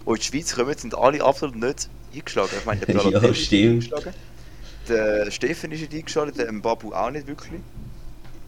die 0.06 0.10
in 0.10 0.16
die 0.16 0.22
Schweiz 0.22 0.54
kommen, 0.54 0.76
sind 0.76 0.94
alle 0.96 1.22
absolut 1.22 1.56
nicht 1.56 1.88
eingeschlagen. 2.14 2.56
Ich 2.58 2.64
meine, 2.64 2.80
der 2.80 2.90
Ja, 3.04 3.20
Balotelli 3.20 3.36
ist 3.38 3.52
eingeschlagen. 3.52 4.14
Der 4.88 5.30
Steffen 5.30 5.72
ist 5.72 5.80
nicht 5.80 5.94
eingeschlagen, 5.94 6.32
der 6.36 6.52
Mbabu 6.52 6.92
auch 6.94 7.10
nicht 7.10 7.26
wirklich. 7.26 7.62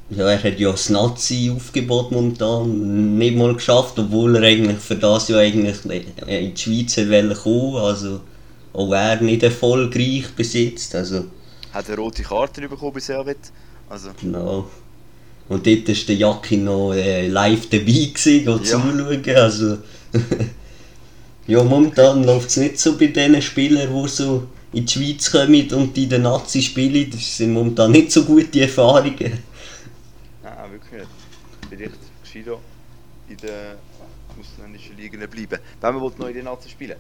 Ja, 0.08 0.28
er 0.30 0.42
hat 0.42 0.58
ja 0.60 0.70
das 0.70 0.88
Nazi-Aufgebot 0.88 2.12
momentan 2.12 3.18
nicht 3.18 3.36
mal 3.36 3.54
geschafft, 3.54 3.98
obwohl 3.98 4.36
er 4.36 4.42
eigentlich 4.42 4.78
für 4.78 4.96
das 4.96 5.28
ja 5.28 5.38
eigentlich 5.38 5.84
in 5.84 6.54
die 6.54 6.56
Schweiz 6.56 6.96
wollen 6.98 7.34
kommen. 7.34 7.76
Also 7.76 8.20
auch 8.72 8.92
er 8.92 9.20
nicht 9.20 9.42
erfolgreich 9.42 10.34
besitzt. 10.36 10.94
Also 10.94 11.24
Hat 11.72 11.88
eine 11.88 11.96
rote 11.96 12.22
Karte 12.22 12.68
bekommen 12.68 12.92
bei 12.94 13.00
Servet. 13.00 13.52
Also, 13.88 14.10
genau. 14.20 14.68
Und 15.48 15.66
dort 15.66 15.88
war 15.88 15.94
der 15.94 16.16
Jacki 16.16 16.56
noch 16.56 16.92
äh, 16.92 17.28
live 17.28 17.68
dabei 17.68 17.84
gewesen, 17.84 18.44
Ja. 18.44 18.62
zuschauen. 18.62 19.24
Also 19.36 19.78
ja, 21.46 21.62
momentan 21.62 22.24
läuft 22.24 22.50
es 22.50 22.56
nicht 22.56 22.78
so 22.78 22.98
bei 22.98 23.06
den 23.08 23.40
Spielern, 23.40 23.88
die 23.94 24.08
so 24.08 24.48
in 24.72 24.86
die 24.86 24.92
Schweiz 24.92 25.30
kommen 25.30 25.70
und 25.72 25.96
in 25.96 26.08
der 26.08 26.18
Nazi 26.18 26.60
spielen. 26.62 27.10
Das 27.10 27.36
sind 27.36 27.52
momentan 27.52 27.92
nicht 27.92 28.10
so 28.10 28.24
gute 28.24 28.60
Erfahrungen. 28.60 29.38
nein, 30.42 30.72
wirklich 30.72 31.00
nicht. 31.00 31.10
Vielleicht 31.68 31.94
gescheiter 32.22 32.58
in 33.28 33.36
der 33.36 33.76
ausländischen 34.38 34.96
Liga 34.96 35.26
bleiben. 35.26 35.58
Wenn 35.80 35.94
man 35.94 36.02
noch 36.18 36.28
in 36.28 36.34
den 36.34 36.44
Nazi 36.44 36.68
spielen 36.68 36.96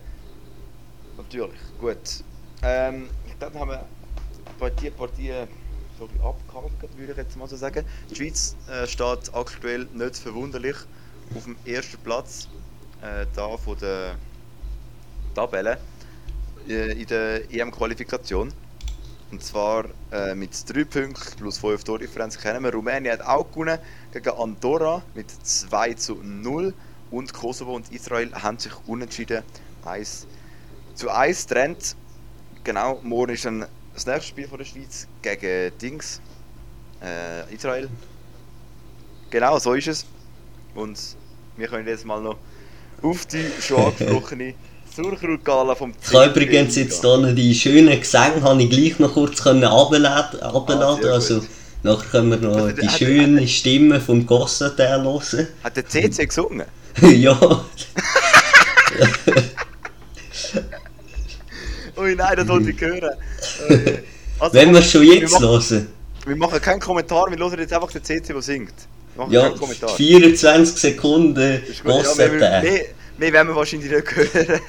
Natürlich, 1.16 1.60
gut. 1.80 1.98
Ähm, 2.62 3.08
glaube, 3.38 3.58
haben 3.58 3.70
wir 3.70 4.70
die 4.70 4.90
Partie 4.90 5.32
ein 6.00 6.08
bisschen 6.08 6.24
abgehakt, 6.24 6.98
würde 6.98 7.12
ich 7.12 7.18
jetzt 7.18 7.36
mal 7.36 7.48
so 7.48 7.56
sagen. 7.56 7.84
Die 8.10 8.16
Schweiz 8.16 8.56
äh, 8.68 8.86
steht 8.86 9.34
aktuell 9.34 9.86
nicht 9.94 10.16
verwunderlich 10.16 10.76
auf 11.34 11.44
dem 11.44 11.56
ersten 11.64 11.98
Platz 11.98 12.48
äh, 13.02 13.26
da 13.34 13.56
von 13.56 13.78
der 13.78 14.16
Tabelle 15.34 15.78
äh, 16.68 16.92
in 17.00 17.06
der 17.06 17.50
EM-Qualifikation. 17.50 18.52
Und 19.32 19.42
zwar 19.42 19.86
äh, 20.12 20.34
mit 20.34 20.50
3 20.68 20.84
Punkten 20.84 21.36
plus 21.36 21.58
5 21.58 21.82
Tordifferenz 21.82 22.38
kennen 22.38 22.62
wir. 22.62 22.72
Rumänien 22.72 23.12
hat 23.12 23.26
auch 23.26 23.50
gewonnen 23.50 23.78
gegen 24.12 24.30
Andorra 24.30 25.02
mit 25.14 25.30
2 25.30 25.94
zu 25.94 26.14
0. 26.22 26.72
Und 27.10 27.32
Kosovo 27.32 27.74
und 27.74 27.90
Israel 27.92 28.32
haben 28.34 28.58
sich 28.58 28.72
unentschieden 28.86 29.42
1 29.84 30.26
zu 30.94 31.10
1 31.10 31.46
trennt. 31.46 31.96
Genau, 32.64 33.00
morgen 33.02 33.34
ist 33.34 33.44
dann 33.44 33.66
das 33.96 34.06
nächste 34.06 34.28
Spiel 34.28 34.46
von 34.48 34.58
der 34.58 34.64
Schweiz 34.64 35.06
gegen 35.22 35.76
Dings, 35.78 36.20
äh, 37.02 37.52
Israel. 37.54 37.88
Genau, 39.30 39.58
so 39.58 39.72
ist 39.74 39.88
es. 39.88 40.06
Und 40.74 40.98
wir 41.56 41.66
können 41.68 41.88
jetzt 41.88 42.04
mal 42.04 42.20
noch 42.20 42.36
auf 43.02 43.26
die 43.26 43.44
schon 43.60 43.84
angesprochene 43.86 44.54
Surkrut-Gala 44.94 45.74
vom 45.74 45.92
Ich 46.00 46.12
habe 46.14 46.32
10. 46.32 46.42
übrigens 46.42 46.76
jetzt 46.76 47.00
hier 47.02 47.16
noch 47.18 47.34
die 47.34 47.54
schönen 47.54 47.98
Gesänge 48.00 48.42
habe 48.42 48.62
ich 48.62 48.70
gleich 48.70 48.98
noch 48.98 49.12
kurz 49.14 49.44
runterladen. 49.44 50.38
sehr 51.02 51.12
also 51.12 51.44
nachher 51.82 52.08
können 52.10 52.30
wir 52.30 52.36
noch 52.38 52.70
die 52.80 52.86
hat- 52.88 52.98
schöne 52.98 53.46
Stimme 53.48 54.00
vom 54.00 54.24
Gossenteil 54.26 55.02
hören. 55.02 55.48
Hat 55.64 55.76
der 55.76 55.86
CC 55.86 56.26
gesungen? 56.26 56.66
ja, 57.02 57.38
nein, 62.16 62.36
das 62.36 62.48
wollte 62.48 62.70
ich 62.70 62.80
hören. 62.80 63.10
Äh, 63.68 63.98
Also, 64.38 64.52
wenn 64.52 64.74
wir 64.74 64.82
schon 64.82 65.02
jetzt 65.02 65.22
wir 65.32 65.40
machen, 65.40 65.48
hören. 65.48 65.86
wir 66.26 66.36
machen 66.36 66.60
keinen 66.60 66.78
Kommentar, 66.80 67.24
wir 67.30 67.38
hören 67.38 67.58
jetzt 67.58 67.72
einfach 67.72 67.90
den 67.90 68.04
CC, 68.04 68.20
der 68.34 68.42
singt. 68.42 68.74
Ja, 69.30 69.48
keinen 69.48 69.56
Kommentar. 69.58 69.88
24 69.96 70.76
Sekunden 70.78 71.34
gut, 71.34 71.74
ja, 71.74 71.82
Gossenteil. 72.02 72.62
mehr, 72.62 72.84
mehr 73.16 73.32
werden 73.32 73.48
wir 73.48 73.56
wahrscheinlich 73.56 73.90
nicht 73.90 74.14
hören. 74.14 74.60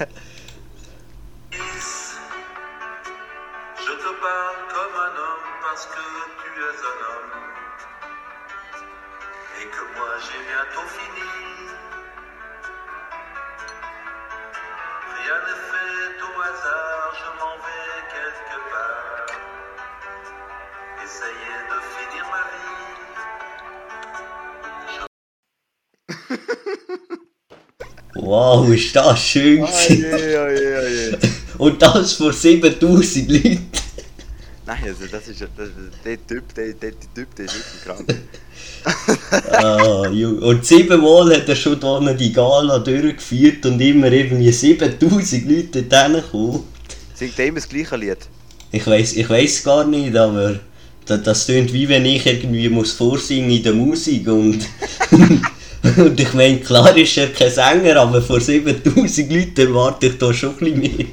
Je 3.84 3.94
te 4.04 4.10
parle 4.22 4.60
comme 4.72 4.96
un 5.06 5.14
homme 5.20 5.48
parce 5.64 5.86
que 5.94 6.04
tu 6.40 6.60
es 6.70 6.80
un 6.92 6.98
homme 7.06 7.36
et 9.60 9.66
que 9.74 9.84
moi 9.96 10.10
j'ai 10.24 10.40
bientôt 10.48 10.86
fini. 10.96 11.30
Rien 15.14 15.38
n'est 15.46 15.62
fait 15.70 16.22
au 16.26 16.34
hasard, 16.46 16.97
je 17.14 17.28
m'en 17.38 17.56
vais 17.64 18.00
quelque 18.14 18.58
part. 18.70 19.26
Essayer 21.04 21.58
de 21.70 21.78
finir 21.94 22.24
ma 22.32 22.42
vie. 22.52 22.88
Wow, 28.14 28.72
ist 28.72 28.94
das 28.94 29.18
schön 29.20 29.60
gewesen. 29.60 30.04
Oje, 30.04 30.40
oje, 30.46 30.68
oje. 30.84 31.18
Und 31.58 31.80
das 31.80 32.12
vor 32.12 32.32
7000 32.32 33.30
Leuten. 33.30 33.70
Nein, 34.66 34.84
also 34.84 35.06
das 35.10 35.28
ist 35.28 35.40
das, 35.40 35.68
der 36.04 36.26
Typ, 36.26 36.54
der, 36.54 36.74
der, 36.74 36.90
der 36.90 37.14
Typ, 37.14 37.34
der 37.36 37.46
ist 37.46 37.54
wirklich 37.54 37.84
krank. 37.84 38.14
Ah, 39.50 40.08
und 40.08 40.64
siebenmal 40.64 41.34
hat 41.34 41.48
er 41.48 41.56
schon 41.56 41.80
da 41.80 42.00
die 42.12 42.32
Gala 42.32 42.78
durchgeführt 42.78 43.64
und 43.66 43.80
immer 43.80 44.12
irgendwie 44.12 44.52
7000 44.52 45.48
Leute 45.48 45.82
dorthin 45.82 46.14
gekommen. 46.14 46.77
Singt 47.18 47.38
er 47.38 47.46
immer 47.46 47.56
das 47.60 47.68
gleiche 47.68 47.96
Lied? 47.96 48.30
Ich 48.70 48.86
weiß 48.86 49.14
ich 49.16 49.28
weiß 49.28 49.64
gar 49.64 49.84
nicht, 49.84 50.16
aber 50.16 50.60
das, 51.06 51.22
das 51.22 51.44
klingt 51.46 51.72
wie 51.72 51.88
wenn 51.88 52.04
ich 52.04 52.26
irgendwie 52.26 52.68
muss 52.68 52.92
vorsingen 52.92 53.50
in 53.50 53.62
der 53.62 53.74
Musik 53.74 54.26
und 54.28 54.60
und 55.96 56.20
ich 56.20 56.34
meine, 56.34 56.60
klar 56.60 56.96
ist 56.96 57.16
er 57.18 57.32
kein 57.32 57.50
Sänger, 57.50 57.96
aber 58.00 58.22
vor 58.22 58.40
7000 58.40 59.30
Leuten 59.32 59.60
erwarte 59.68 60.06
ich 60.08 60.18
da 60.18 60.32
schon 60.32 60.50
ein 60.50 60.56
bisschen 60.58 60.80
mehr. 60.80 61.06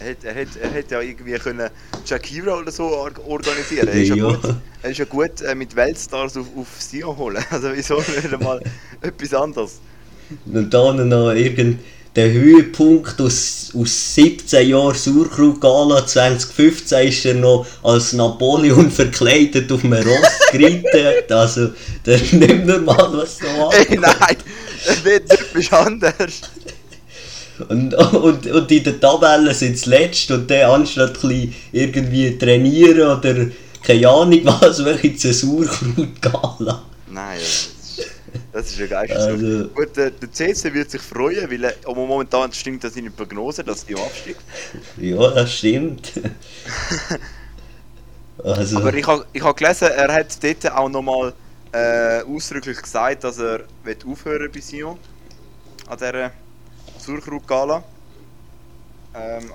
Er 0.00 0.06
hätte, 0.08 0.28
er 0.28 0.34
hätte, 0.34 0.60
er 0.60 0.70
hätte 0.70 0.94
ja 0.94 1.00
irgendwie 1.02 1.38
können 1.38 1.70
Shakira 2.04 2.56
oder 2.58 2.70
so 2.70 2.84
or 2.84 3.12
organisieren. 3.26 3.88
Er 3.88 3.94
ist 4.00 4.08
ja, 4.10 4.14
Ja. 4.14 4.28
gut, 4.32 4.38
er 4.82 4.90
ist 4.90 4.98
ja 4.98 5.04
gut 5.06 5.40
äh, 5.40 5.54
mit 5.54 5.74
Weltstars 5.74 6.36
auf, 6.36 6.46
auf 6.56 6.68
Sion 6.80 7.16
holen. 7.16 7.44
Also 7.50 7.68
wieso 7.74 7.96
nicht 7.98 8.40
mal 8.40 8.62
etwas 9.00 9.34
anderes? 9.34 9.80
Und 10.46 10.72
dann 10.72 11.08
noch 11.08 11.32
irgend 11.32 11.80
der 12.18 12.32
Höhepunkt 12.32 13.20
aus, 13.20 13.70
aus 13.78 14.14
17 14.16 14.70
Jahren 14.70 14.92
Sauerkraut 14.96 15.60
Gala 15.60 16.04
2015 16.04 17.08
ist 17.08 17.24
er 17.24 17.34
noch 17.34 17.64
als 17.84 18.12
Napoleon 18.12 18.90
verkleidet 19.00 19.70
auf 19.70 19.84
einem 19.84 20.02
Ross 20.02 20.50
geritten. 20.50 21.32
Also, 21.32 21.70
das 22.02 22.22
ist 22.22 22.32
nicht 22.32 22.66
normal, 22.66 23.10
was 23.12 23.38
da 23.38 23.70
Ey, 23.70 23.82
ankommt. 23.82 24.00
nein! 24.00 24.36
Er 24.86 25.04
wird 25.04 25.30
etwas 25.30 25.72
anders. 25.72 26.40
Und, 27.68 27.94
und, 27.94 28.46
und 28.48 28.72
in 28.72 28.82
der 28.82 28.98
Tabelle 28.98 29.54
sind 29.54 29.78
sie 29.78 29.90
letzt 29.90 30.28
und 30.32 30.50
der 30.50 30.70
anstatt 30.70 31.20
irgendwie 31.70 32.36
trainieren 32.36 33.16
oder 33.16 33.46
keine 33.84 34.08
Ahnung 34.08 34.40
was, 34.42 34.84
welche 34.84 35.14
zur 35.14 35.32
Sauerkraut 35.32 36.20
Gala. 36.20 36.82
Nein, 37.12 37.38
das 38.58 38.70
ist, 38.70 38.78
ja 38.78 38.86
geil. 38.86 39.10
Also- 39.12 39.68
Gut, 39.68 39.96
der, 39.96 40.10
der 40.10 40.32
CC 40.32 40.74
wird 40.74 40.90
sich 40.90 41.00
freuen, 41.00 41.48
weil 41.50 41.64
er, 41.64 41.74
aber 41.84 42.06
momentan 42.06 42.52
stimmt 42.52 42.82
das 42.82 42.94
seine 42.94 43.10
Prognose, 43.10 43.62
dass 43.62 43.86
die 43.86 43.94
absteigt. 43.94 44.40
Ja, 44.96 45.30
das 45.30 45.54
stimmt. 45.54 46.12
Also, 48.42 48.78
Aber 48.78 48.94
ich 48.94 49.06
habe 49.06 49.26
ich 49.32 49.42
ha 49.42 49.52
gelesen, 49.52 49.88
er 49.88 50.12
hat 50.12 50.42
dort 50.42 50.70
auch 50.72 50.88
nochmal 50.88 51.32
äh, 51.72 52.22
ausdrücklich 52.22 52.80
gesagt, 52.80 53.24
dass 53.24 53.38
er 53.38 53.60
wird 53.84 54.04
aufhören 54.06 54.50
bei 54.52 54.60
Sion. 54.60 54.96
An 55.88 55.98
dieser 55.98 56.30
Zurcher 56.98 57.40
Gala. 57.46 57.82
Ähm, 59.14 59.50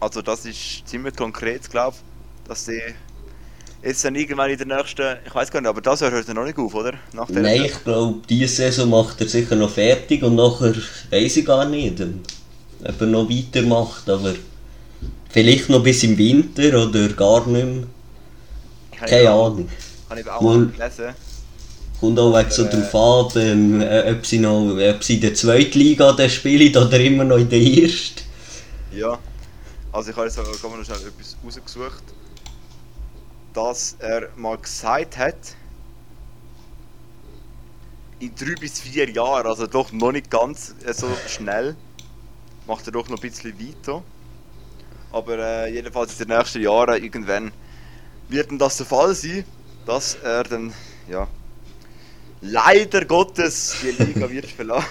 also 0.00 0.22
das 0.22 0.44
ist 0.44 0.86
ziemlich 0.86 1.16
konkret, 1.16 1.68
glaube 1.70 1.96
ich, 1.96 2.48
dass 2.48 2.64
sie 2.66 2.80
jetzt 3.82 4.04
dann 4.04 4.14
irgendwann 4.14 4.50
in 4.50 4.58
der 4.58 4.66
nächsten, 4.66 5.16
ich 5.26 5.34
weiß 5.34 5.50
gar 5.50 5.60
nicht, 5.60 5.68
aber 5.68 5.80
das 5.80 6.00
Jahr 6.00 6.10
hört 6.10 6.28
er 6.28 6.34
noch 6.34 6.44
nicht 6.44 6.58
auf, 6.58 6.74
oder? 6.74 6.94
Nach 7.12 7.28
nein, 7.28 7.64
ich 7.64 7.84
glaube, 7.84 8.18
diese 8.28 8.54
Saison 8.54 8.90
macht 8.90 9.20
er 9.20 9.28
sicher 9.28 9.56
noch 9.56 9.70
fertig 9.70 10.22
und 10.22 10.34
nachher 10.34 10.74
weiß 11.10 11.36
ich 11.36 11.44
gar 11.46 11.64
nicht, 11.64 12.00
ob 12.00 13.00
er 13.00 13.06
noch 13.06 13.28
weitermacht, 13.30 14.08
aber 14.08 14.34
vielleicht 15.30 15.68
noch 15.68 15.82
bis 15.82 16.02
im 16.04 16.16
Winter 16.18 16.86
oder 16.86 17.08
gar 17.08 17.46
nicht 17.46 17.64
mehr. 17.64 17.86
Keine 18.98 19.20
eben- 19.22 19.28
Ahnung. 19.28 19.68
Habe 20.10 20.20
ich 20.20 20.28
auch 20.28 20.40
Mal- 20.40 20.66
gelesen. 20.66 21.14
Kommt 22.00 22.18
auch 22.20 22.32
weg 22.32 22.46
so 22.50 22.62
Aber, 22.64 22.72
äh, 22.72 22.80
drauf 22.90 23.34
an, 23.36 23.42
ähm, 23.42 23.80
äh, 23.80 24.12
ob, 24.12 24.24
sie 24.24 24.38
noch, 24.38 24.76
ob 24.76 25.02
sie 25.02 25.14
in 25.16 25.20
der 25.20 25.34
zweiten 25.34 25.78
Liga 25.78 26.16
spielen 26.28 26.76
oder 26.76 27.00
immer 27.00 27.24
noch 27.24 27.38
in 27.38 27.48
der 27.48 27.60
ersten. 27.60 28.22
Ja. 28.92 29.18
Also 29.90 30.10
ich 30.10 30.16
habe 30.16 30.26
jetzt 30.26 30.36
sogar 30.36 30.76
noch 30.78 30.84
schnell 30.84 30.96
etwas 30.98 31.36
rausgesucht. 31.44 32.02
Dass 33.54 33.96
er 33.98 34.28
mal 34.36 34.58
gesagt 34.58 35.16
hat, 35.16 35.36
in 38.20 38.34
drei 38.34 38.54
bis 38.54 38.80
vier 38.80 39.08
Jahren, 39.10 39.46
also 39.46 39.66
doch 39.66 39.92
noch 39.92 40.12
nicht 40.12 40.30
ganz 40.30 40.74
äh, 40.84 40.92
so 40.92 41.08
schnell, 41.26 41.76
macht 42.66 42.86
er 42.86 42.92
doch 42.92 43.08
noch 43.08 43.18
ein 43.18 43.20
bisschen 43.20 43.58
weiter. 43.58 44.02
Aber 45.12 45.38
äh, 45.38 45.72
jedenfalls 45.72 46.20
in 46.20 46.28
den 46.28 46.36
nächsten 46.36 46.62
Jahren 46.62 47.02
irgendwann 47.02 47.52
wird 48.28 48.50
dann 48.50 48.58
das 48.58 48.76
der 48.76 48.86
Fall 48.86 49.14
sein, 49.14 49.44
dass 49.86 50.16
er 50.16 50.44
dann, 50.44 50.72
ja, 51.08 51.28
leider 52.40 53.04
Gottes 53.04 53.76
die 53.82 54.02
Liga 54.02 54.28
wird 54.30 54.46
verlassen. 54.46 54.86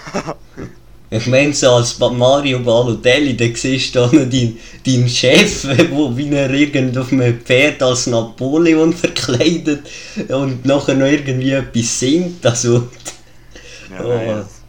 Ich 1.10 1.26
meine, 1.26 1.54
so 1.54 1.70
als 1.72 1.98
Mario 1.98 2.58
Balotelli, 2.60 3.34
da 3.36 3.46
siehst 3.54 3.94
du 3.94 4.00
da 4.00 4.06
noch 4.06 4.12
deinen 4.28 4.58
dein 4.84 5.08
Chef, 5.08 5.64
wo 5.90 6.14
wie 6.16 6.28
er 6.34 6.50
irgend 6.50 6.98
auf 6.98 7.12
einem 7.12 7.40
Pferd 7.40 7.82
als 7.82 8.06
Napoleon 8.08 8.92
verkleidet 8.92 9.88
und 10.28 10.64
nachher 10.66 10.94
noch 10.94 11.06
irgendwie 11.06 11.52
etwas 11.52 11.98
singt. 11.98 12.44
Also, 12.44 12.88
Ja, 13.88 14.04
Oh. 14.04 14.08
nein, 14.08 14.36
das- 14.36 14.64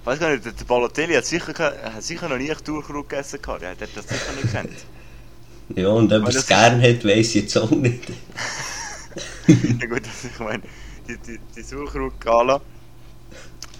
Ich 0.00 0.06
weiß 0.06 0.18
gar 0.20 0.30
nicht, 0.30 0.44
der 0.44 0.64
Balotelli 0.64 1.14
hat 1.14 1.26
sicher, 1.26 1.52
hat 1.56 2.02
sicher 2.02 2.28
noch 2.28 2.38
nie 2.38 2.52
Durchruck 2.64 3.08
gegessen 3.08 3.40
gehabt. 3.42 3.62
Der 3.62 3.70
hat 3.70 3.78
das 3.96 4.08
sicher 4.08 4.32
nicht 4.32 4.50
kennt. 4.50 4.86
ja, 5.76 5.88
und 5.88 6.12
ob 6.12 6.22
er 6.24 6.28
es 6.28 6.46
gern 6.46 6.80
hat, 6.82 7.04
weiß 7.04 7.28
ich 7.28 7.42
jetzt 7.42 7.56
auch 7.58 7.70
nicht. 7.70 8.02
ja 9.80 9.86
gut, 9.86 10.02
also 10.06 10.28
ich 10.32 10.38
meine, 10.40 10.62
die, 11.08 11.18
die, 11.18 11.40
die 11.56 11.62
Surkrug-Gala. 11.62 12.60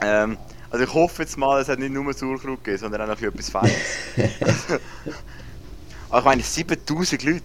Ähm, 0.00 0.38
also 0.76 0.84
ich 0.84 0.94
hoffe 0.94 1.22
jetzt 1.22 1.38
mal, 1.38 1.58
es 1.62 1.68
hat 1.68 1.78
nicht 1.78 1.90
nur 1.90 2.12
Surkrug 2.12 2.62
gegeben, 2.62 2.78
sondern 2.78 3.00
auch 3.00 3.06
noch 3.06 3.22
etwas 3.22 3.48
Feines. 3.48 3.72
Aber 6.10 6.18
ich 6.18 6.24
meine, 6.24 6.42
7000 6.42 7.22
Leute. 7.24 7.42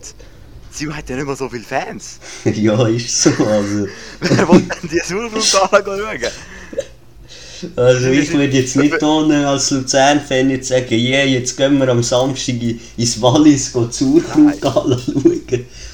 Sie 0.69 0.91
hat 0.91 1.09
ja 1.09 1.15
nicht 1.15 1.25
mehr 1.25 1.35
so 1.37 1.47
viele 1.47 1.63
Fans. 1.63 2.19
ja, 2.43 2.87
ist 2.87 3.21
so. 3.21 3.29
Also, 3.29 3.87
Wer 4.19 4.49
will 4.49 4.61
denn 4.63 4.89
die 4.89 4.99
Surkrug-Gala 4.99 6.19
schauen? 6.19 6.31
also 7.77 8.07
ich 8.07 8.33
würde 8.33 8.57
jetzt 8.57 8.75
nicht 8.75 9.01
ohne 9.01 9.47
als 9.47 9.71
Luzern-Fan 9.71 10.49
jetzt 10.49 10.67
sagen, 10.67 10.93
yeah, 10.93 11.23
jetzt 11.23 11.55
gehen 11.55 11.77
wir 11.77 11.87
am 11.87 12.03
Samstag 12.03 12.61
in- 12.61 12.81
ins 12.97 13.21
Wallis 13.21 13.71
go 13.71 13.87
Sauerkraut 13.89 14.55
schauen 14.61 15.01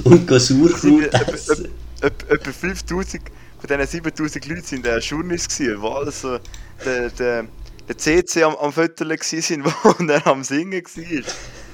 und 0.06 0.30
Sauerkraut 0.40 1.14
essen. 1.14 1.68
Etwa 2.02 2.52
5000 2.52 3.22
von 3.58 3.68
diesen 3.68 3.88
7000 3.88 4.46
Leuten 4.48 4.64
sind 4.64 4.86
äh, 4.86 5.00
Journeys 5.00 5.48
gewesen, 5.48 5.82
wo 5.82 5.90
alles 5.90 6.22
so 6.22 6.40
der, 6.86 7.10
der, 7.12 7.48
der 7.88 7.98
CC 7.98 8.44
am, 8.44 8.56
am 8.56 8.72
Viertel 8.74 9.10
waren, 9.10 9.66
wo 9.84 10.06
er 10.14 10.28
am 10.28 10.44
Singen 10.44 10.84
war. 10.84 11.24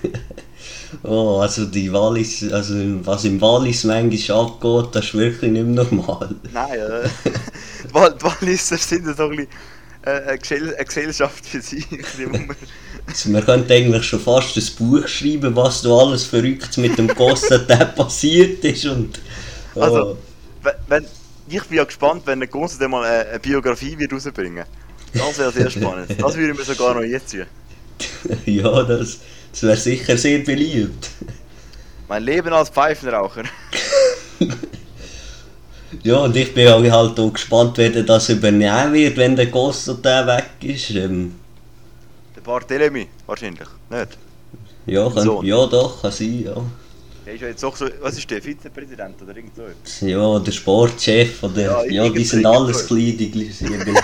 Oh, 1.04 1.40
also 1.42 1.66
die 1.66 1.92
Wallis, 1.92 2.44
also 2.52 2.76
was 3.04 3.26
im 3.26 3.42
Wallis 3.42 3.84
manchmal 3.84 4.40
abgeht, 4.46 4.90
das 4.96 5.06
ist 5.06 5.14
wirklich 5.16 5.52
nicht 5.52 5.66
mehr 5.66 5.84
normal. 5.86 6.36
Nein, 6.54 6.80
äh, 6.80 7.10
die 7.90 7.94
Wal- 7.94 8.16
die 8.16 8.24
Walliser 8.24 8.78
sind 8.78 9.06
so 9.18 9.24
ein 9.24 9.30
bisschen 9.32 9.48
äh, 10.04 10.10
eine, 10.12 10.38
Gesell 10.38 10.76
eine 10.76 10.86
Gesellschaft 10.86 11.46
für 11.46 11.62
sich. 11.62 11.88
Also 13.08 13.30
man 13.32 13.44
könnte 13.44 13.74
eigentlich 13.74 14.04
schon 14.04 14.20
fast 14.20 14.56
ein 14.56 14.76
Buch 14.78 15.08
schreiben, 15.08 15.56
was 15.56 15.82
da 15.82 15.90
alles 15.90 16.26
verrückt 16.26 16.78
mit 16.78 16.98
dem 16.98 17.14
Gossatin 17.16 17.96
passiert 17.96 18.64
ist 18.64 18.86
und... 18.86 19.20
Oh, 19.74 19.82
Also, 19.82 20.18
wenn, 20.62 20.74
wenn, 20.88 21.08
ich 21.58 21.64
bin 21.66 21.78
ja 21.78 21.84
gespannt, 21.84 22.24
wenn 22.26 22.40
der 22.40 22.50
Gonzo 22.50 22.78
dann 22.80 22.92
mal 22.92 23.04
eine, 23.04 23.30
eine 23.30 23.40
Biografie 23.40 23.98
wird 23.98 24.14
rausbringen 24.14 24.66
Das 25.14 25.38
wäre 25.38 25.52
sehr 25.52 25.70
spannend. 25.70 26.10
Das 26.18 26.36
würde 26.36 26.52
ich 26.52 26.58
mir 26.58 26.66
sogar 26.66 26.96
noch 26.96 27.02
jetzt 27.02 27.30
ziehen. 27.30 27.48
ja, 28.46 28.84
das, 28.84 29.20
das 29.52 29.64
wäre 29.64 29.78
sicher 29.78 30.18
sehr 30.18 30.40
beliebt. 30.40 31.10
Mein 32.08 32.24
Leben 32.24 32.54
als 32.54 32.70
Pfeifenraucher. 32.70 33.44
Ja, 36.02 36.18
und 36.18 36.36
ich 36.36 36.54
bin 36.54 36.68
auch 36.68 36.82
halt 36.84 37.20
auch 37.20 37.34
gespannt, 37.34 37.78
wer 37.78 37.92
das 37.92 38.30
übernehmen 38.30 38.94
wird, 38.94 39.18
wenn 39.18 39.36
der 39.36 39.48
Gossatin 39.48 40.28
weg 40.28 40.50
ist. 40.62 40.90
Ähm, 40.92 41.36
Der 42.36 42.42
Barthelemy, 42.42 43.10
wahrscheinlich. 43.26 43.68
Nicht? 43.90 44.18
ja, 44.86 45.10
kann, 45.10 45.38
ja, 45.42 45.66
doch, 45.68 46.02
kann 46.02 46.12
sein, 46.12 46.44
ja. 46.44 46.56
Der 47.26 47.36
ist 47.36 47.42
ja 47.42 47.48
jetzt 47.48 47.64
auch 47.64 47.76
so, 47.76 47.86
was 48.02 48.18
ist 48.18 48.30
der, 48.30 48.42
Vizepräsident 48.42 49.22
oder 49.22 49.36
irgend 49.36 49.56
so? 49.56 50.06
Ja, 50.06 50.40
der 50.40 50.52
Sportchef 50.52 51.42
oder... 51.44 51.62
Ja, 51.62 52.04
Ja, 52.04 52.10
die 52.10 52.24
sind 52.26 52.46
alles 52.46 52.86
die 52.88 53.32
gleichen. 53.32 53.74
irgendwie. 53.74 54.00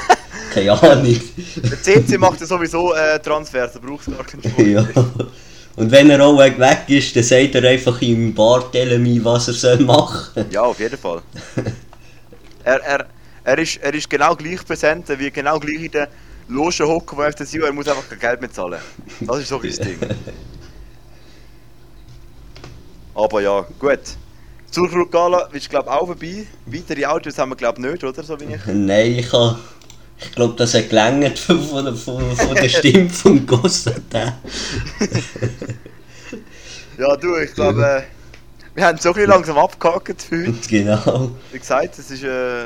Keine 0.53 0.71
Ahnung. 0.71 1.19
Der 1.55 1.81
CC 1.81 2.17
macht 2.17 2.39
ja 2.39 2.47
sowieso 2.47 2.93
äh, 2.93 3.19
Transfers, 3.19 3.73
da 3.73 3.79
braucht 3.79 4.07
es 4.07 4.15
gar 4.15 4.25
keinen 4.25 4.43
Sport. 4.43 4.67
Ja. 4.67 4.87
Und 5.75 5.91
wenn 5.91 6.09
er 6.09 6.21
auch 6.25 6.37
weg 6.37 6.83
ist, 6.87 7.15
dann 7.15 7.23
sagt 7.23 7.55
er 7.55 7.63
einfach 7.63 8.01
im 8.01 8.33
Barthelemy, 8.33 9.23
was 9.23 9.47
er 9.49 9.53
soll 9.53 9.79
machen 9.79 10.45
Ja, 10.49 10.63
auf 10.63 10.79
jeden 10.79 10.97
Fall. 10.97 11.21
er, 12.63 12.81
er, 12.83 13.05
er, 13.43 13.57
ist, 13.59 13.77
er 13.77 13.93
ist 13.93 14.09
genau 14.09 14.35
gleich 14.35 14.65
präsent, 14.65 15.07
wie 15.17 15.29
genau 15.29 15.59
gleich 15.59 15.83
in 15.83 15.91
der 15.91 16.09
Loge 16.47 16.85
hocken, 16.85 17.17
wo 17.17 17.21
FC 17.21 17.45
Sion, 17.45 17.63
er 17.65 17.73
muss 17.73 17.87
einfach 17.87 18.09
kein 18.09 18.19
Geld 18.19 18.41
mehr 18.41 18.51
zahlen. 18.51 18.79
Das 19.21 19.39
ist 19.39 19.49
so 19.49 19.61
sein 19.61 19.87
Ding. 19.87 19.97
Aber 23.19 23.41
ja, 23.41 23.65
gut. 23.79 23.99
Zurück 24.71 25.11
Gala 25.11 25.49
ist 25.51 25.69
glaube 25.69 25.91
auch 25.91 26.05
vorbei. 26.05 26.45
Weitere 26.65 27.05
Autos 27.05 27.37
haben 27.37 27.49
wir 27.49 27.57
glaube 27.57 27.81
nicht, 27.81 28.01
oder? 28.03 28.23
So 28.23 28.39
wie 28.39 28.45
ich. 28.45 28.61
Nein, 28.65 29.15
ich 29.19 29.33
habe... 29.33 29.59
Ich 30.21 30.31
glaube, 30.33 30.53
das 30.55 30.73
hat 30.73 30.89
gelangt 30.89 31.39
von, 31.39 31.61
von, 31.61 31.95
von, 31.95 32.35
von 32.35 32.55
der 32.55 32.69
Stimme 32.69 33.09
von 33.09 33.45
Gossatin. 33.45 34.33
Ja, 36.97 37.15
du, 37.15 37.37
ich 37.37 37.53
glaube, 37.53 37.85
äh, 37.85 38.01
wir 38.75 38.85
haben 38.85 38.97
so 38.97 39.09
ein 39.09 39.15
bisschen 39.15 39.29
langsam 39.29 39.57
abgehakt 39.57 40.21
für 40.21 40.47
heute. 40.47 40.53
Genau. 40.69 41.31
Wie 41.51 41.59
gesagt, 41.59 41.97
es 41.97 42.11
ist 42.11 42.23
äh, 42.23 42.65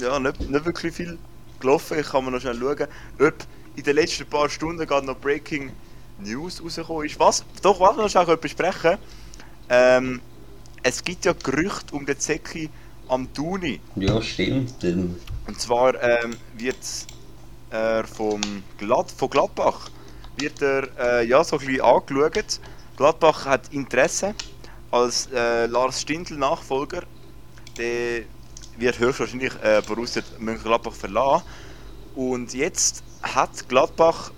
ja, 0.00 0.18
nicht, 0.20 0.48
nicht 0.48 0.64
wirklich 0.64 0.94
viel 0.94 1.18
gelaufen. 1.58 1.98
Ich 1.98 2.08
kann 2.08 2.24
mir 2.24 2.30
noch 2.30 2.40
schnell 2.40 2.56
schauen, 2.56 2.86
ob 3.18 3.34
in 3.74 3.82
den 3.82 3.96
letzten 3.96 4.26
paar 4.26 4.48
Stunden 4.48 4.86
gerade 4.86 5.06
noch 5.06 5.18
Breaking 5.18 5.72
News 6.20 6.62
rausgekommen 6.62 7.06
ist. 7.06 7.18
Was? 7.18 7.44
Doch, 7.62 7.80
was 7.80 7.96
wir 7.96 8.02
noch 8.04 8.10
schnell 8.10 8.36
besprechen 8.36 8.96
ähm, 9.68 10.20
Es 10.82 11.02
gibt 11.02 11.24
ja 11.24 11.32
Gerüchte 11.32 11.94
um 11.94 12.06
den 12.06 12.18
Zeki 12.18 12.70
am 13.08 13.32
Tuni. 13.32 13.80
Ja, 13.96 14.20
stimmt. 14.22 14.74
Und 15.46 15.60
zwar 15.60 16.00
ähm, 16.02 16.36
wird 16.56 16.76
er 17.70 18.04
vom 18.04 18.40
Glad 18.78 19.10
von 19.10 19.30
Gladbach 19.30 19.90
wird 20.36 20.62
er 20.62 20.88
äh, 20.98 21.26
ja, 21.26 21.42
so 21.42 21.58
ein 21.58 21.66
bisschen 21.66 21.80
angeschaut. 21.80 22.60
Gladbach 22.96 23.46
hat 23.46 23.72
Interesse 23.72 24.34
als 24.90 25.28
äh, 25.32 25.66
Lars 25.66 26.02
Stindl 26.02 26.36
Nachfolger. 26.36 27.02
Der 27.78 28.22
wird 28.78 28.98
höchstwahrscheinlich 28.98 29.52
äh, 29.62 29.82
Borussia 29.86 30.22
Mönchengladbach 30.38 30.92
verlassen. 30.92 31.44
Und 32.14 32.54
jetzt 32.54 33.02
hat 33.22 33.68
Gladbach 33.68 34.30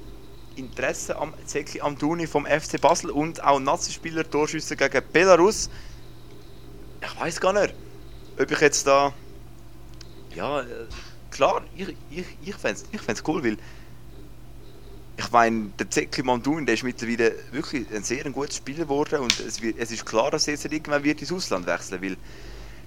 Interesse 0.59 1.17
am 1.17 1.33
Zeki 1.47 1.81
Amduni 1.81 2.27
vom 2.27 2.47
FC 2.47 2.81
Basel 2.81 3.11
und 3.11 3.43
auch 3.43 3.61
Nazi-Spieler 3.61 4.29
Torschüsse 4.29 4.77
gegen 4.77 5.03
Belarus. 5.13 5.71
Ich 7.01 7.21
weiß 7.21 7.41
gar 7.41 7.53
nicht, 7.53 7.75
ob 8.39 8.51
ich 8.51 8.61
jetzt 8.61 8.87
da 8.87 9.13
ja, 10.35 10.61
äh, 10.61 10.65
klar, 11.31 11.63
ich, 11.77 11.97
ich, 12.11 12.27
ich 12.45 12.55
fände 12.55 12.81
es 12.81 12.85
ich 12.93 13.01
fänd's 13.01 13.23
cool, 13.27 13.43
weil 13.43 13.57
ich 15.17 15.33
meine, 15.33 15.71
der 15.79 15.91
Zeki 15.91 16.23
Mandun, 16.23 16.65
der 16.65 16.75
ist 16.75 16.85
mittlerweile 16.85 17.35
wirklich 17.51 17.87
ein 17.93 18.05
sehr 18.05 18.23
guter 18.31 18.53
Spieler 18.53 18.85
geworden 18.85 19.21
und 19.21 19.41
es, 19.41 19.61
wird, 19.61 19.77
es 19.79 19.91
ist 19.91 20.07
klar, 20.07 20.31
dass 20.31 20.47
er 20.47 20.55
jetzt 20.55 20.65
irgendwann 20.65 21.03
wird 21.03 21.21
ins 21.21 21.33
Ausland 21.33 21.67
wechseln 21.67 22.01
will. 22.01 22.17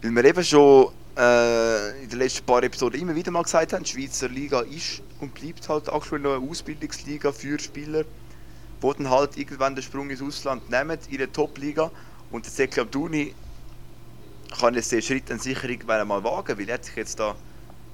Weil 0.01 0.15
wir 0.15 0.23
eben 0.23 0.43
schon 0.43 0.93
äh, 1.17 2.03
in 2.03 2.09
den 2.09 2.19
letzten 2.19 2.45
paar 2.45 2.63
Episoden 2.63 2.99
immer 3.01 3.15
wieder 3.15 3.31
mal 3.31 3.43
gesagt 3.43 3.73
haben, 3.73 3.83
die 3.83 3.89
Schweizer 3.91 4.29
Liga 4.29 4.61
ist 4.61 5.01
und 5.19 5.33
bleibt 5.33 5.67
halt 5.69 5.91
aktuell 5.91 6.21
noch 6.21 6.35
eine 6.37 6.49
Ausbildungsliga 6.49 7.31
für 7.31 7.59
Spieler, 7.59 8.03
die 8.03 8.93
dann 8.97 9.09
halt 9.09 9.37
irgendwann 9.37 9.75
den 9.75 9.83
Sprung 9.83 10.09
ins 10.09 10.21
Ausland 10.21 10.69
nehmen, 10.69 10.97
in 11.09 11.17
der 11.17 11.31
Top-Liga. 11.31 11.91
Und 12.31 12.45
der 12.45 12.53
Zeki 12.53 12.79
Abduni 12.81 13.35
kann 14.59 14.73
jetzt 14.75 14.91
den 14.91 15.01
Schritt 15.01 15.29
dann 15.29 15.39
sicher 15.39 15.69
irgendwann 15.69 16.07
mal 16.07 16.23
wagen, 16.23 16.57
weil 16.57 16.69
er 16.69 16.75
hat 16.75 16.85
sich 16.85 16.95
jetzt 16.95 17.19
da 17.19 17.31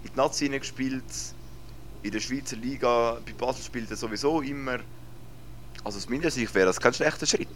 in 0.03 0.11
die 0.13 0.17
Nazi 0.17 0.47
gespielt, 0.49 1.03
in 2.03 2.11
der 2.11 2.19
Schweizer 2.19 2.55
Liga, 2.55 3.19
bei 3.25 3.33
Basel 3.33 3.63
spielt 3.63 3.89
er 3.89 3.97
sowieso 3.97 4.41
immer. 4.41 4.79
Also 5.83 5.97
aus 5.97 6.09
meiner 6.09 6.29
Sicht 6.29 6.53
wäre 6.53 6.67
das 6.67 6.79
kein 6.79 6.93
schlechter 6.93 7.25
Schritt. 7.25 7.47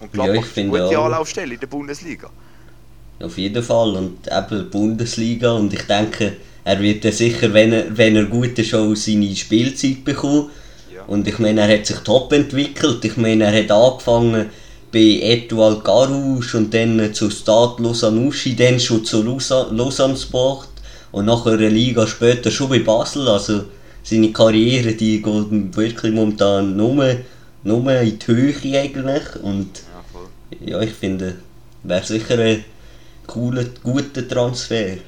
Und 0.00 0.14
Ja, 0.14 0.24
Gladbach 0.24 0.44
ich 0.44 0.50
ist 0.50 0.58
eine 0.58 0.70
finde 0.70 0.80
gute. 0.84 0.98
Anlaufstelle 0.98 1.54
in 1.54 1.60
der 1.60 1.66
Bundesliga. 1.66 2.30
Auf 3.22 3.38
jeden 3.38 3.62
Fall. 3.62 3.96
Und 3.96 4.18
eben 4.26 4.70
Bundesliga. 4.70 5.52
Und 5.52 5.72
ich 5.72 5.82
denke, 5.82 6.36
er 6.64 6.80
wird 6.80 7.04
dann 7.04 7.12
sicher, 7.12 7.52
wenn 7.52 7.72
er, 7.72 7.96
wenn 7.96 8.16
er 8.16 8.24
gut 8.24 8.58
ist, 8.58 8.74
auch 8.74 8.94
seine 8.94 9.34
Spielzeit 9.34 10.04
bekommen. 10.04 10.50
Ja. 10.94 11.02
Und 11.06 11.26
ich 11.28 11.38
meine, 11.38 11.62
er 11.62 11.78
hat 11.78 11.86
sich 11.86 11.98
top 11.98 12.32
entwickelt. 12.32 13.04
Ich 13.04 13.16
meine, 13.16 13.44
er 13.44 13.62
hat 13.62 13.70
angefangen 13.70 14.46
bei 14.92 15.20
Etoile 15.22 15.80
Garouche 15.84 16.56
und 16.56 16.74
dann 16.74 17.14
zu 17.14 17.30
Stade 17.30 17.82
Lausanne-Uschi, 17.82 18.56
dann 18.56 18.80
schon 18.80 19.04
zu 19.04 19.22
Lausa- 19.22 19.70
Lausanne 19.70 20.16
Sport 20.16 20.68
und 21.12 21.26
nachher 21.26 21.52
eine 21.52 21.68
Liga 21.68 22.06
später 22.06 22.50
schon 22.50 22.70
bei 22.70 22.80
Basel. 22.80 23.28
Also 23.28 23.64
seine 24.02 24.32
Karriere, 24.32 24.92
die 24.94 25.22
geht 25.22 25.76
wirklich 25.76 26.12
momentan 26.12 26.76
nur, 26.76 27.16
nur 27.62 27.92
in 28.00 28.18
die 28.18 28.26
Höhe 28.26 28.54
eigentlich. 28.80 29.22
Und 29.42 29.68
Ja, 30.60 30.72
ja, 30.72 30.80
ich 30.80 30.92
finde, 30.92 31.36
wäre 31.84 32.04
sicher 32.04 32.38
ein 32.38 32.64
cooler, 33.30 33.64
guter 33.82 34.26
Transfer. 34.26 34.98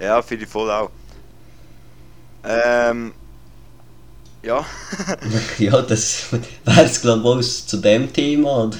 Ja, 0.00 0.22
finde 0.22 0.44
ich 0.44 0.50
voll 0.50 0.70
auch. 0.70 0.90
Ähm. 2.44 3.12
Ja, 4.42 4.64
ja, 5.58 5.82
das 5.82 6.26
wäre 6.30 6.84
es 6.84 7.00
glaube 7.00 7.40
ich 7.40 7.66
zu 7.66 7.78
dem 7.78 8.12
Thema, 8.12 8.64
oder? 8.64 8.78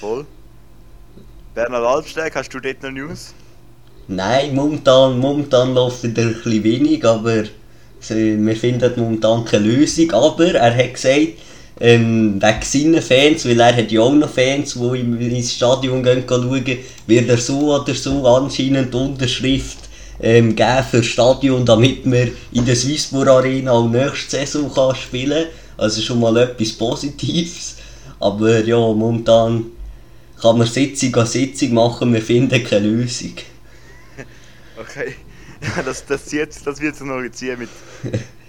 voll. 0.00 0.26
Bernhard 1.54 1.84
Albsteg, 1.84 2.34
hast 2.34 2.54
du 2.54 2.60
dort 2.60 2.82
noch 2.82 2.90
News? 2.90 3.34
Nein, 4.06 4.54
momentan, 4.54 5.18
momentan 5.18 5.74
läuft 5.74 6.04
wieder 6.04 6.22
ein 6.22 6.34
bisschen 6.34 6.64
wenig, 6.64 7.04
aber 7.04 7.44
wir 8.08 8.56
finden 8.56 8.92
momentan 8.96 9.44
keine 9.44 9.66
Lösung. 9.66 10.10
Aber 10.12 10.54
er 10.54 10.74
hat 10.74 10.94
gesagt, 10.94 11.34
ähm, 11.80 12.40
wegen 12.40 12.62
seinen 12.62 13.02
Fans, 13.02 13.44
weil 13.46 13.60
er 13.60 13.76
hat 13.76 13.90
ja 13.92 14.00
auch 14.00 14.12
noch 14.12 14.28
Fans, 14.30 14.74
die 14.74 14.98
ihm 15.00 15.20
ins 15.20 15.52
Stadion 15.54 16.02
gehen 16.02 16.24
schauen, 16.28 16.64
wird 17.06 17.28
er 17.28 17.38
so 17.38 17.74
oder 17.74 17.94
so 17.94 18.26
anscheinend 18.26 18.94
Unterschrift 18.94 19.78
ähm, 20.20 20.56
geben 20.56 20.84
für 20.90 20.96
das 20.98 21.06
Stadion, 21.06 21.64
damit 21.64 22.04
wir 22.04 22.32
in 22.52 22.64
der 22.64 22.74
Swissburg 22.76 23.28
Arena 23.28 23.72
auch 23.72 23.88
nächste 23.88 24.38
Saison 24.38 24.72
kann 24.72 24.96
spielen 24.96 25.46
Also 25.76 26.02
schon 26.02 26.20
mal 26.20 26.36
etwas 26.38 26.72
Positives. 26.72 27.76
Aber 28.18 28.64
ja, 28.64 28.76
momentan 28.76 29.66
kann 30.40 30.58
man 30.58 30.66
Sitzung 30.66 31.14
an 31.16 31.26
Sitzung 31.26 31.74
machen, 31.74 32.12
wir 32.12 32.22
finden 32.22 32.64
keine 32.64 32.88
Lösung. 32.88 33.34
Okay. 34.80 35.14
Ja, 35.60 35.82
das, 35.82 36.04
das, 36.06 36.24
zieht, 36.26 36.50
das 36.64 36.80
wird 36.80 36.94
sich 36.96 37.06
noch 37.06 37.20
ziehen 37.32 37.58
mit, 37.58 37.68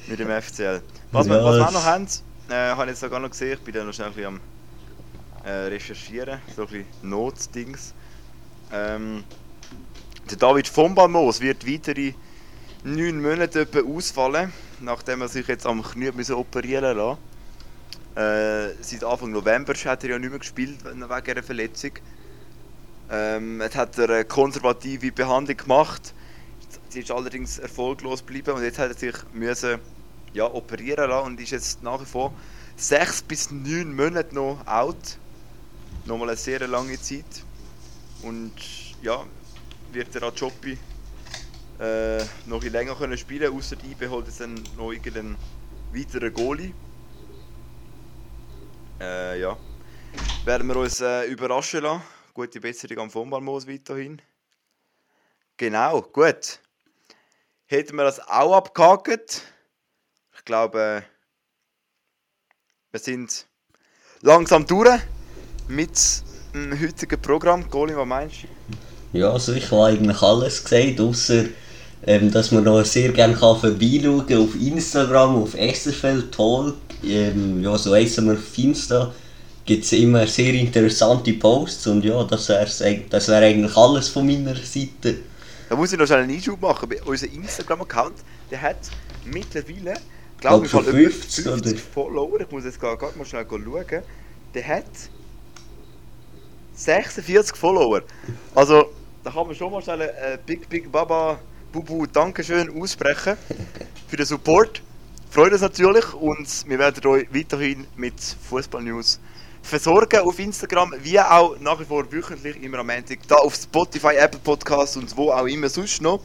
mit 0.07 0.19
dem 0.19 0.29
FCL. 0.29 0.81
Was, 1.11 1.27
wir, 1.27 1.37
Ja, 1.37 1.43
was 1.43 1.57
wir 1.57 1.65
auch 1.65 1.67
es- 1.67 1.73
noch 1.73 1.83
haben, 1.83 2.07
äh, 2.49 2.71
habe 2.71 2.83
ich 2.83 2.89
jetzt 2.89 3.01
sogar 3.01 3.19
noch 3.19 3.29
gesehen, 3.29 3.53
ich 3.53 3.59
bin 3.59 3.73
da 3.73 3.83
noch 3.83 3.93
schnell 3.93 4.07
ein 4.07 4.13
bisschen 4.13 4.27
am 4.27 4.41
äh, 5.45 5.67
recherchieren, 5.67 6.39
so 6.55 6.63
ein 6.63 6.67
bisschen 6.67 6.85
Notdings. 7.01 7.93
Ähm, 8.71 9.23
der 10.29 10.37
David 10.37 10.67
von 10.67 10.93
Balmos 10.93 11.41
wird 11.41 11.67
weitere 11.67 12.13
neun 12.83 13.21
Monate 13.21 13.67
ausfallen, 13.87 14.53
nachdem 14.79 15.21
er 15.21 15.27
sich 15.27 15.47
jetzt 15.47 15.65
am 15.65 15.81
Knie 15.81 16.11
operieren 16.31 16.97
lassen 16.97 17.17
äh, 18.15 18.73
Seit 18.81 19.03
Anfang 19.03 19.31
November 19.31 19.73
hat 19.73 20.03
er 20.03 20.09
ja 20.11 20.19
nicht 20.19 20.29
mehr 20.29 20.39
gespielt 20.39 20.83
wegen 20.83 21.03
einer 21.03 21.43
Verletzung. 21.43 21.91
Ähm, 23.11 23.61
hat 23.73 23.97
er 23.97 24.09
eine 24.09 24.25
konservative 24.25 25.11
Behandlung 25.11 25.57
gemacht. 25.57 26.13
Sie 26.89 26.99
ist 26.99 27.11
allerdings 27.11 27.59
erfolglos 27.59 28.19
geblieben 28.19 28.51
und 28.55 28.63
jetzt 28.63 28.77
hat 28.77 28.89
er 28.89 28.97
sich 28.97 29.15
müssen, 29.33 29.79
ja, 30.33 30.45
operieren 30.45 31.09
lassen 31.09 31.27
und 31.27 31.39
ist 31.39 31.51
jetzt 31.51 31.83
nach 31.83 31.99
wie 32.01 32.05
vor 32.05 32.33
sechs 32.75 33.21
bis 33.21 33.51
neun 33.51 33.95
Monate 33.95 34.33
noch 34.33 34.65
out. 34.65 35.17
Nochmal 36.05 36.29
eine 36.29 36.37
sehr 36.37 36.65
lange 36.67 36.99
Zeit. 36.99 37.43
Und 38.23 38.53
ja, 39.01 39.25
wird 39.91 40.13
der 40.13 40.23
Achopi 40.23 40.77
äh, 41.79 42.23
noch 42.45 42.63
länger 42.63 42.95
können 42.95 43.17
spielen 43.17 43.53
außer 43.55 43.77
IB 43.83 44.07
holt 44.07 44.27
dann 44.39 44.61
noch 44.77 44.91
irgendeinen 44.91 45.37
weiteren 45.93 46.33
Goalie. 46.33 46.73
Äh, 48.99 49.39
ja. 49.39 49.57
Werden 50.45 50.67
wir 50.67 50.75
uns 50.77 50.99
äh, 51.01 51.25
überraschen 51.25 51.83
lassen. 51.83 52.01
Gute 52.33 52.59
Besserung 52.59 52.99
am 52.99 53.09
von 53.09 53.29
Balmos 53.29 53.67
weiterhin. 53.67 54.21
Genau, 55.57 56.01
gut. 56.01 56.59
Hätten 57.65 57.95
wir 57.95 58.03
das 58.03 58.19
auch 58.19 58.55
abgehakt. 58.55 59.43
Ich 60.49 60.51
glaube, 60.51 61.03
wir 62.89 62.99
sind 62.99 63.45
langsam 64.21 64.65
durch 64.65 64.99
mit 65.67 65.91
dem 66.55 66.71
heutigen 66.81 67.21
Programm. 67.21 67.69
Colin, 67.69 67.95
was 67.95 68.07
meinst 68.07 68.37
du? 69.11 69.19
Ja, 69.19 69.31
also 69.31 69.53
ich 69.53 69.69
habe 69.69 69.85
eigentlich 69.85 70.19
alles 70.23 70.63
gesagt, 70.63 70.99
außer 71.01 71.45
ähm, 72.07 72.31
dass 72.31 72.49
man 72.49 72.63
noch 72.63 72.83
sehr 72.83 73.11
gerne 73.11 73.35
kann 73.35 73.59
vorbeischauen 73.59 74.25
kann 74.25 74.37
auf 74.39 74.55
Instagram, 74.55 75.35
auf 75.35 75.51
SFL 75.51 76.31
Talk. 76.31 76.77
Ähm, 77.03 77.61
ja, 77.61 77.77
so 77.77 77.93
heissen 77.93 78.25
wir 78.25 78.33
auf 78.33 78.57
Insta. 78.57 79.13
Gibt 79.65 79.83
es 79.83 79.91
immer 79.91 80.25
sehr 80.25 80.55
interessante 80.55 81.33
Posts 81.33 81.85
und 81.85 82.03
ja, 82.03 82.23
das 82.23 82.49
wäre 82.49 82.67
das 83.07 83.27
wär 83.27 83.37
eigentlich 83.37 83.77
alles 83.77 84.09
von 84.09 84.25
meiner 84.25 84.55
Seite. 84.55 85.19
Da 85.69 85.75
muss 85.75 85.93
ich 85.93 85.99
noch 85.99 86.07
schnell 86.07 86.23
einen 86.23 86.33
Einschub 86.33 86.59
machen. 86.59 86.89
Unser 87.05 87.27
Instagram-Account, 87.27 88.15
der 88.49 88.63
hat 88.63 88.79
mittlerweile, 89.25 89.93
glaube 90.39 90.65
ich, 90.65 90.71
schon 90.71 90.85
mal 90.85 90.89
etwa 90.89 91.09
50 91.09 91.43
50 91.43 91.73
oder? 91.73 91.81
Follower. 91.93 92.41
Ich 92.41 92.51
muss 92.51 92.63
jetzt 92.63 92.79
gerade 92.79 93.17
mal 93.17 93.25
schnell 93.25 93.45
schauen. 93.49 94.03
Der 94.53 94.67
hat 94.67 94.85
46 96.73 97.55
Follower. 97.55 98.01
Also, 98.55 98.91
da 99.23 99.31
kann 99.31 99.47
man 99.47 99.55
schon 99.55 99.71
mal 99.71 99.81
schnell 99.81 100.01
ein 100.01 100.39
Big 100.45 100.69
Big 100.69 100.91
Baba 100.91 101.39
Bubu 101.71 102.05
Dankeschön 102.05 102.81
aussprechen 102.81 103.37
für 104.07 104.17
den 104.17 104.25
Support. 104.25 104.81
Freut 105.29 105.51
uns 105.51 105.61
natürlich 105.61 106.13
und 106.13 106.47
wir 106.67 106.79
werden 106.79 107.05
euch 107.05 107.27
weiterhin 107.31 107.85
mit 107.95 108.15
Fußball-News 108.49 109.19
versorgen 109.61 110.21
auf 110.21 110.39
Instagram, 110.39 110.95
wie 111.03 111.19
auch 111.19 111.59
nach 111.59 111.79
wie 111.79 111.85
vor 111.85 112.11
wöchentlich 112.11 112.61
immer 112.63 112.79
am 112.79 112.87
Montag, 112.87 113.19
da 113.27 113.35
auf 113.35 113.53
Spotify, 113.53 114.15
Apple 114.15 114.39
Podcasts 114.43 114.97
und 114.97 115.15
wo 115.15 115.31
auch 115.31 115.45
immer 115.45 115.69
sonst 115.69 116.01
noch. 116.01 116.21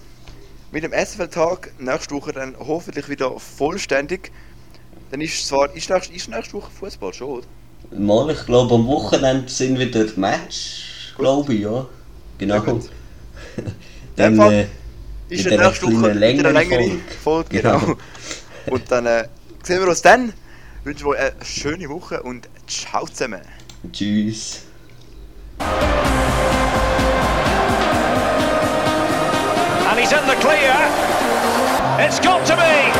Mit 0.74 0.82
dem 0.82 0.92
SFL-Tag 0.92 1.70
nächste 1.78 2.16
Woche 2.16 2.32
dann 2.32 2.56
hoffentlich 2.58 3.08
wieder 3.08 3.38
vollständig. 3.38 4.32
Dann 5.12 5.20
ist 5.20 5.46
zwar, 5.46 5.72
ist 5.72 5.88
nächste, 5.88 6.12
ist 6.12 6.28
nächste 6.28 6.54
Woche 6.54 6.68
Fußball 6.72 7.14
schon, 7.14 7.28
oder? 7.28 7.46
Mal, 7.96 8.32
ich 8.32 8.44
glaube 8.44 8.74
am 8.74 8.84
Wochenende 8.88 9.48
sind 9.48 9.78
wieder 9.78 10.04
Match, 10.16 11.14
glaube 11.16 11.54
ich, 11.54 11.60
ja. 11.60 11.86
Genau. 12.38 12.60
Gut. 12.60 12.90
Dann 14.16 14.34
Fall 14.34 14.52
äh, 14.52 14.66
Ist 15.28 15.46
eine 15.46 15.64
nächste 15.64 15.86
Woche 15.86 15.96
wieder 15.96 16.10
eine 16.10 16.18
längere 16.18 16.66
Folge. 16.66 17.00
Folge, 17.22 17.48
genau. 17.50 17.78
Genau. 17.78 17.96
Und 18.70 18.90
dann 18.90 19.06
äh, 19.06 19.28
sehen 19.62 19.80
wir 19.80 19.88
uns 19.88 20.02
dann. 20.02 20.32
Wünschen 20.82 21.06
wir 21.06 21.10
euch 21.10 21.20
eine 21.20 21.44
schöne 21.44 21.88
Woche 21.88 22.20
und 22.20 22.48
ciao 22.66 23.06
zusammen. 23.06 23.42
Tschüss. 23.92 24.62
He's 30.04 30.12
in 30.12 30.26
the 30.26 30.36
clear. 30.36 30.74
It's 31.98 32.20
got 32.20 32.44
to 32.46 32.56
be. 32.56 32.92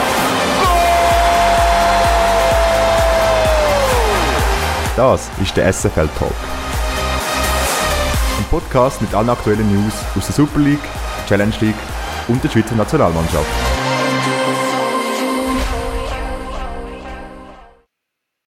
Das 4.96 5.28
ist 5.42 5.56
der 5.56 5.72
SFL 5.72 6.08
Talk. 6.18 6.32
Ein 8.38 8.44
Podcast 8.48 9.02
mit 9.02 9.12
allen 9.12 9.28
aktuellen 9.28 9.68
News 9.70 9.92
aus 10.16 10.26
der 10.26 10.34
Super 10.34 10.60
League, 10.60 10.78
Challenge 11.28 11.54
League 11.60 11.74
und 12.28 12.42
der 12.42 12.48
Schweizer 12.48 12.76
Nationalmannschaft. 12.76 13.73